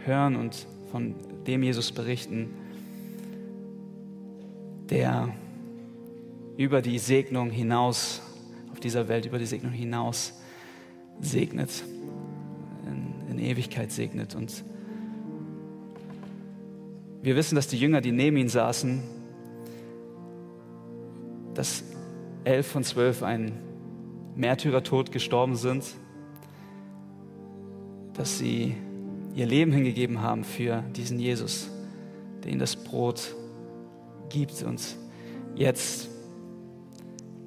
[0.04, 1.14] hören und von
[1.46, 2.50] dem Jesus berichten,
[4.90, 5.32] der
[6.58, 8.24] über die Segnung hinaus,
[8.72, 10.34] auf dieser Welt, über die Segnung hinaus
[11.22, 11.84] segnet,
[12.88, 14.34] in, in Ewigkeit segnet.
[14.34, 14.64] Und
[17.22, 19.04] wir wissen, dass die Jünger, die neben ihm saßen,
[21.56, 21.84] dass
[22.44, 23.54] elf von zwölf einen
[24.36, 25.84] Märtyrertod gestorben sind,
[28.14, 28.76] dass sie
[29.34, 31.70] ihr Leben hingegeben haben für diesen Jesus,
[32.44, 33.36] der ihnen das Brot
[34.30, 34.82] gibt und
[35.56, 36.10] jetzt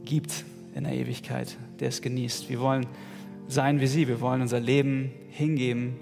[0.04, 0.44] gibt
[0.74, 2.48] in der Ewigkeit, der es genießt.
[2.48, 2.86] Wir wollen
[3.48, 5.96] sein wie sie, wir wollen unser Leben hingeben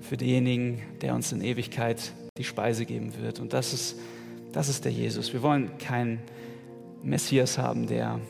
[0.00, 3.40] für denjenigen, der uns in Ewigkeit die Speise geben wird.
[3.40, 3.98] Und das ist,
[4.52, 5.32] das ist der Jesus.
[5.32, 6.20] Wir wollen keinen
[7.02, 8.20] Messias haben, der,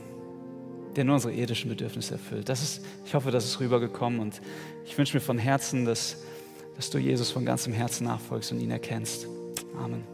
[0.96, 2.48] der nur unsere irdischen Bedürfnisse erfüllt.
[2.48, 4.40] Das ist, ich hoffe, das ist rübergekommen und
[4.84, 6.22] ich wünsche mir von Herzen, dass,
[6.76, 9.26] dass du Jesus von ganzem Herzen nachfolgst und ihn erkennst.
[9.76, 10.04] Amen.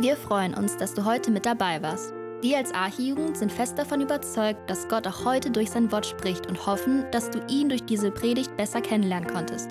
[0.00, 2.12] Wir freuen uns, dass du heute mit dabei warst.
[2.42, 6.48] Wir als Archijugend sind fest davon überzeugt, dass Gott auch heute durch sein Wort spricht
[6.48, 9.70] und hoffen, dass du ihn durch diese Predigt besser kennenlernen konntest.